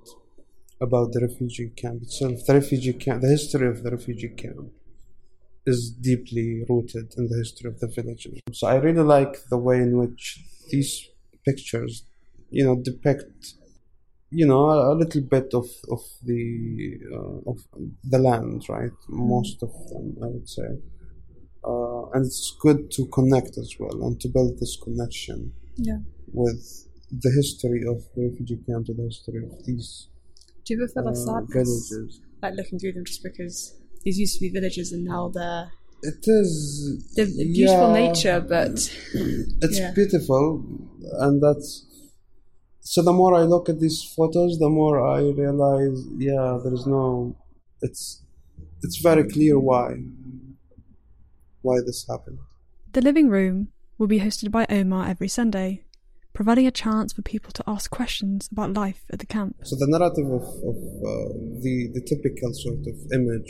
about 0.80 1.12
the 1.12 1.22
refugee 1.22 1.70
camp 1.76 2.04
itself. 2.04 2.46
The 2.46 2.54
refugee 2.54 2.94
camp, 2.94 3.22
the 3.22 3.30
history 3.30 3.68
of 3.68 3.84
the 3.84 3.92
refugee 3.92 4.30
camp 4.30 4.72
is 5.66 5.90
deeply 5.90 6.64
rooted 6.70 7.14
in 7.18 7.28
the 7.28 7.38
history 7.38 7.70
of 7.70 7.80
the 7.80 7.88
villages. 7.88 8.40
So 8.54 8.68
I 8.68 8.76
really 8.76 9.04
like 9.04 9.50
the 9.50 9.58
way 9.58 9.78
in 9.78 9.98
which 9.98 10.40
these 10.70 11.10
pictures, 11.46 12.06
you 12.50 12.64
know, 12.64 12.76
depict, 12.82 13.56
you 14.32 14.46
know, 14.46 14.66
a, 14.70 14.94
a 14.94 14.96
little 14.96 15.22
bit 15.22 15.54
of 15.54 15.68
of 15.90 16.02
the 16.24 17.00
uh, 17.14 17.50
of 17.52 17.58
the 18.04 18.20
land, 18.20 18.64
right? 18.70 18.92
Most 19.10 19.64
of 19.64 19.72
them, 19.90 20.16
I 20.24 20.28
would 20.28 20.50
say. 20.50 20.70
Uh, 21.64 22.10
and 22.14 22.26
it's 22.26 22.56
good 22.62 22.90
to 22.92 23.06
connect 23.08 23.58
as 23.58 23.76
well 23.80 24.04
and 24.06 24.20
to 24.22 24.28
build 24.30 24.58
this 24.60 24.78
connection 24.82 25.52
Yeah. 25.76 26.00
with 26.32 26.62
the 27.12 27.32
history 27.32 27.82
of 27.88 27.98
the 28.16 28.30
refugee 28.30 28.60
camp 28.68 28.86
to 28.88 28.94
the 28.94 29.04
history 29.04 29.44
of 29.44 29.66
these 29.66 30.08
Do 30.66 30.74
you 30.76 30.84
ever 30.84 30.88
feel 30.94 31.04
like 31.06 31.14
uh, 31.14 31.16
sadness? 31.16 31.90
villages. 31.90 32.22
Like 32.42 32.54
looking 32.56 32.80
through 32.80 32.94
them 32.94 33.06
just 33.06 33.22
because 33.24 33.76
these 34.04 34.18
used 34.20 34.36
to 34.36 34.42
be 34.42 34.50
villages 34.50 34.92
and 34.94 35.04
now 35.04 35.30
they're 35.30 35.70
It 36.04 36.24
is 36.28 37.14
they're 37.16 37.26
beautiful 37.26 37.90
yeah, 37.90 38.08
nature, 38.08 38.40
but 38.40 38.72
it's 39.66 39.80
yeah. 39.80 39.92
beautiful, 39.94 40.64
and 41.26 41.42
that's 41.42 41.87
so. 42.92 43.02
The 43.02 43.14
more 43.14 43.34
I 43.36 43.44
look 43.44 43.70
at 43.70 43.80
these 43.80 44.00
photos, 44.16 44.60
the 44.60 44.70
more 44.70 44.96
I 45.06 45.20
realize, 45.44 46.00
yeah, 46.18 46.60
there 46.64 46.74
is 46.74 46.86
no. 46.86 47.36
It's 47.82 48.24
it's 48.84 48.98
very 48.98 49.24
clear 49.34 49.60
why 49.60 49.88
why 51.62 51.78
this 51.86 52.06
happened. 52.08 52.40
The 52.94 53.02
living 53.02 53.30
room 53.30 53.70
will 53.98 54.08
be 54.08 54.20
hosted 54.20 54.52
by 54.52 54.66
Omar 54.70 55.08
every 55.08 55.28
Sunday, 55.28 55.84
providing 56.34 56.68
a 56.68 56.72
chance 56.72 57.14
for 57.14 57.22
people 57.22 57.52
to 57.52 57.64
ask 57.68 57.92
questions 57.92 58.48
about 58.52 58.74
life 58.74 59.04
at 59.12 59.20
the 59.20 59.26
camp. 59.26 59.58
So 59.64 59.76
the 59.76 59.88
narrative 59.88 60.30
of, 60.40 60.46
of 60.72 60.78
uh, 61.10 61.34
the 61.64 61.76
the 61.94 62.02
typical 62.02 62.54
sort 62.54 62.84
of 62.92 62.96
image 63.12 63.50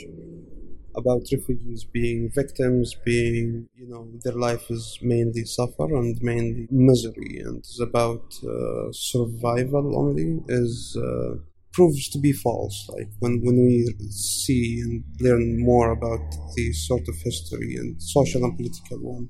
about 0.96 1.22
refugees 1.32 1.84
being 1.84 2.30
victims, 2.34 2.94
being 3.04 3.68
you 3.74 3.88
know 3.88 4.08
their 4.24 4.34
life 4.34 4.70
is 4.70 4.98
mainly 5.02 5.44
suffer 5.44 5.86
and 5.96 6.18
mainly 6.22 6.66
misery, 6.70 7.40
and 7.44 7.58
it's 7.58 7.80
about 7.80 8.34
uh, 8.44 8.90
survival 8.92 9.98
only 9.98 10.40
is 10.48 10.96
uh, 10.96 11.34
proves 11.72 12.08
to 12.10 12.18
be 12.18 12.32
false. 12.32 12.88
Like 12.92 13.10
when 13.20 13.40
when 13.42 13.56
we 13.66 13.94
see 14.10 14.80
and 14.80 15.04
learn 15.20 15.60
more 15.60 15.92
about 15.92 16.24
the 16.56 16.72
sort 16.72 17.06
of 17.08 17.16
history 17.22 17.76
and 17.76 18.00
social 18.02 18.44
and 18.44 18.56
political 18.56 18.98
one 18.98 19.28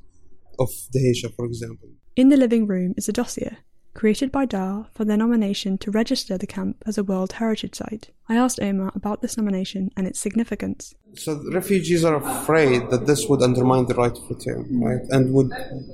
of 0.58 0.70
Dheisheh, 0.94 1.34
for 1.36 1.44
example. 1.44 1.88
In 2.16 2.30
the 2.30 2.36
living 2.36 2.66
room 2.66 2.94
is 2.96 3.08
a 3.08 3.12
dossier, 3.12 3.58
created 3.94 4.30
by 4.30 4.44
DAAR 4.46 4.86
for 4.94 5.04
their 5.04 5.16
nomination 5.16 5.76
to 5.78 5.90
register 5.90 6.38
the 6.38 6.46
camp 6.46 6.82
as 6.86 6.98
a 6.98 7.02
World 7.04 7.32
Heritage 7.32 7.74
Site. 7.74 8.10
I 8.28 8.36
asked 8.36 8.60
Omar 8.60 8.92
about 8.94 9.22
this 9.22 9.36
nomination 9.36 9.90
and 9.96 10.06
its 10.06 10.20
significance. 10.20 10.94
So 11.14 11.34
the 11.34 11.50
refugees 11.52 12.04
are 12.04 12.16
afraid 12.16 12.90
that 12.90 13.06
this 13.06 13.26
would 13.28 13.42
undermine 13.42 13.86
the 13.86 13.94
right 13.94 14.16
of 14.16 14.30
return, 14.30 14.68
right, 14.80 15.02
and 15.10 15.32
would 15.32 15.50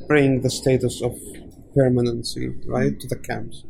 bring 0.09 0.42
the 0.42 0.51
status 0.51 1.01
of 1.03 1.14
permanency, 1.74 2.49
right, 2.66 2.99
to 3.01 3.09
the 3.09 3.16
camps. 3.16 3.64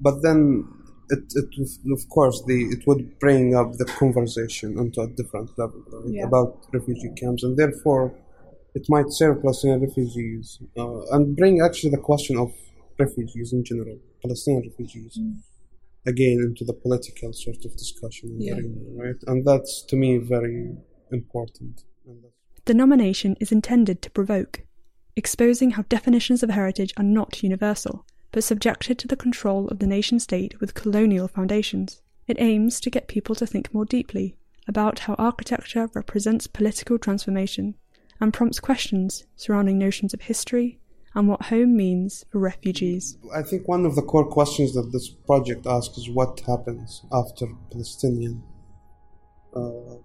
But 0.00 0.22
then, 0.22 0.66
it, 1.10 1.24
it 1.34 1.92
of 1.92 2.08
course, 2.08 2.42
the 2.46 2.64
it 2.74 2.86
would 2.86 3.18
bring 3.18 3.54
up 3.54 3.72
the 3.74 3.84
conversation 3.84 4.78
onto 4.78 5.00
a 5.02 5.08
different 5.08 5.50
level 5.58 5.82
right, 5.92 6.14
Yeah. 6.14 6.24
about 6.24 6.66
refugee 6.72 7.12
camps, 7.16 7.42
and 7.42 7.56
therefore, 7.56 8.14
it 8.74 8.86
might 8.88 9.10
serve 9.12 9.42
Palestinian 9.42 9.82
refugees 9.82 10.58
uh, 10.76 11.02
and 11.12 11.36
bring 11.36 11.60
actually 11.60 11.90
the 11.90 12.04
question 12.10 12.36
of 12.36 12.52
refugees 12.98 13.52
in 13.52 13.64
general, 13.64 13.98
Palestinian 14.22 14.68
refugees, 14.68 15.18
mm. 15.18 15.36
again 16.06 16.38
into 16.40 16.64
the 16.64 16.72
political 16.72 17.32
sort 17.32 17.64
of 17.64 17.76
discussion, 17.76 18.40
Yeah. 18.40 18.54
arena, 18.54 18.80
right? 18.92 19.20
And 19.26 19.44
that's 19.44 19.82
to 19.88 19.96
me 19.96 20.18
very 20.18 20.76
important. 21.10 21.84
The 22.66 22.74
nomination 22.74 23.36
is 23.40 23.52
intended 23.52 24.00
to 24.02 24.10
provoke, 24.10 24.62
exposing 25.16 25.72
how 25.72 25.82
definitions 25.88 26.42
of 26.42 26.50
heritage 26.50 26.94
are 26.96 27.04
not 27.04 27.42
universal, 27.42 28.06
but 28.32 28.42
subjected 28.42 28.98
to 28.98 29.08
the 29.08 29.16
control 29.16 29.68
of 29.68 29.78
the 29.78 29.86
nation 29.86 30.18
state 30.18 30.60
with 30.60 30.74
colonial 30.74 31.28
foundations. 31.28 32.00
It 32.26 32.40
aims 32.40 32.80
to 32.80 32.90
get 32.90 33.06
people 33.06 33.34
to 33.34 33.46
think 33.46 33.72
more 33.74 33.84
deeply 33.84 34.34
about 34.66 35.00
how 35.00 35.14
architecture 35.14 35.90
represents 35.92 36.46
political 36.46 36.98
transformation 36.98 37.74
and 38.18 38.32
prompts 38.32 38.60
questions 38.60 39.24
surrounding 39.36 39.78
notions 39.78 40.14
of 40.14 40.22
history 40.22 40.78
and 41.14 41.28
what 41.28 41.42
home 41.42 41.76
means 41.76 42.24
for 42.30 42.38
refugees. 42.38 43.16
I 43.34 43.42
think 43.42 43.68
one 43.68 43.86
of 43.86 43.94
the 43.94 44.02
core 44.02 44.26
questions 44.26 44.74
that 44.74 44.90
this 44.92 45.08
project 45.08 45.66
asks 45.66 45.96
is 45.98 46.10
what 46.10 46.40
happens 46.40 47.02
after 47.12 47.46
Palestinian 47.70 48.42
uh, 49.54 49.96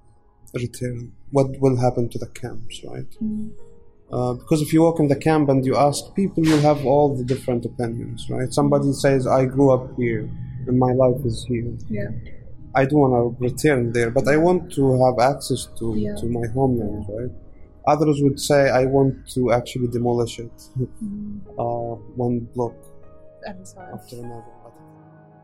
return? 0.53 1.13
What 1.31 1.59
will 1.59 1.77
happen 1.77 2.09
to 2.09 2.17
the 2.17 2.27
camps, 2.27 2.81
right? 2.83 3.11
Uh, 4.11 4.33
because 4.33 4.61
if 4.61 4.73
you 4.73 4.81
walk 4.81 4.99
in 4.99 5.07
the 5.07 5.15
camp 5.15 5.49
and 5.49 5.65
you 5.65 5.75
ask 5.75 6.15
people, 6.15 6.45
you'll 6.45 6.59
have 6.61 6.85
all 6.85 7.15
the 7.15 7.23
different 7.23 7.65
opinions, 7.65 8.27
right? 8.29 8.51
Somebody 8.51 8.91
says, 8.93 9.27
I 9.27 9.45
grew 9.45 9.71
up 9.71 9.95
here 9.97 10.29
and 10.67 10.77
my 10.79 10.91
life 10.93 11.23
is 11.25 11.45
here. 11.47 11.71
Yeah. 11.89 12.09
I 12.75 12.85
don't 12.85 12.99
want 12.99 13.37
to 13.39 13.43
return 13.43 13.93
there, 13.93 14.09
but 14.11 14.27
I 14.27 14.37
want 14.37 14.71
to 14.73 15.03
have 15.05 15.19
access 15.19 15.67
to, 15.79 15.93
Yeah. 15.95 16.15
to 16.15 16.25
my 16.27 16.47
homeland, 16.53 17.05
right? 17.09 17.31
Others 17.87 18.21
would 18.21 18.39
say, 18.39 18.69
I 18.69 18.85
want 18.85 19.27
to 19.31 19.51
actually 19.51 19.87
demolish 19.87 20.39
it, 20.39 20.51
uh, 21.57 21.95
one 22.15 22.39
block 22.55 22.73
after 23.47 24.17
another. 24.17 24.43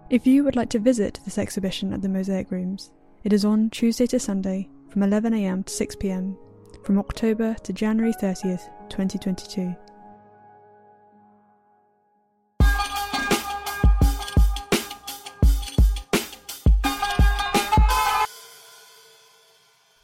If 0.09 0.27
you 0.27 0.43
would 0.43 0.55
like 0.55 0.69
to 0.69 0.79
visit 0.79 1.19
this 1.25 1.37
exhibition 1.37 1.93
at 1.93 2.01
the 2.01 2.09
Mosaic 2.09 2.51
Rooms, 2.51 2.91
it 3.23 3.33
is 3.33 3.43
on 3.43 3.71
Tuesday 3.71 4.05
to 4.07 4.19
Sunday 4.19 4.69
from 4.89 5.01
11am 5.01 5.65
to 5.65 5.85
6pm 5.85 6.37
from 6.83 6.99
October 6.99 7.55
to 7.63 7.73
January 7.73 8.13
30th, 8.13 8.69
2022. 8.89 9.75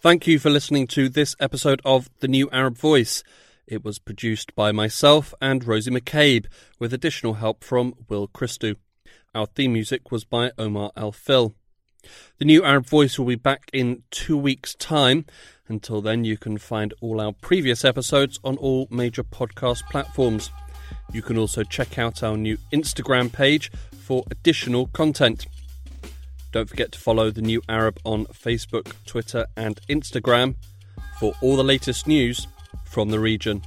Thank 0.02 0.26
you 0.26 0.40
for 0.40 0.50
listening 0.50 0.88
to 0.88 1.10
this 1.10 1.36
episode 1.40 1.80
of 1.86 2.10
The 2.22 2.28
New 2.28 2.50
Arab 2.50 2.76
Voice. 2.76 3.24
It 3.68 3.86
was 3.86 4.00
produced 4.00 4.56
by 4.56 4.72
myself 4.72 5.32
and 5.40 5.64
Rosie 5.64 5.92
McCabe, 5.92 6.48
with 6.80 6.92
additional 6.92 7.36
help 7.36 7.64
from 7.64 7.94
Will 8.10 8.28
Christou. 8.28 8.78
Our 9.36 9.46
theme 9.46 9.74
music 9.74 10.10
was 10.12 10.24
by 10.24 10.54
Omar 10.58 10.92
al-Fil. 10.98 11.54
The 12.40 12.46
New 12.46 12.64
Arab 12.64 12.88
Voice 12.88 13.20
will 13.20 13.28
be 13.28 13.36
back 13.36 13.70
in 13.74 14.02
two 14.10 14.36
weeks' 14.36 14.74
time. 14.74 15.28
Until 15.68 16.02
then, 16.02 16.24
you 16.24 16.36
can 16.36 16.58
find 16.58 16.96
all 17.00 17.22
our 17.22 17.34
previous 17.34 17.86
episodes 17.86 18.40
on 18.44 18.58
all 18.58 18.88
major 18.90 19.24
podcast 19.24 19.84
platforms. 19.92 20.50
You 21.14 21.22
can 21.22 21.38
also 21.38 21.62
check 21.62 22.00
out 22.00 22.24
our 22.24 22.38
new 22.38 22.58
Instagram 22.74 23.32
page 23.32 23.72
for 24.02 24.24
additional 24.32 24.88
content. 24.88 25.46
Don't 26.52 26.68
forget 26.68 26.92
to 26.92 27.00
follow 27.00 27.32
the 27.32 27.42
New 27.42 27.62
Arab 27.70 27.98
on 28.04 28.26
Facebook, 28.26 28.94
Twitter, 29.06 29.46
and 29.56 29.80
Instagram 29.88 30.56
for 31.20 31.34
all 31.42 31.56
the 31.56 31.64
latest 31.64 32.08
news 32.08 32.48
from 32.86 33.10
the 33.10 33.20
region. 33.20 33.62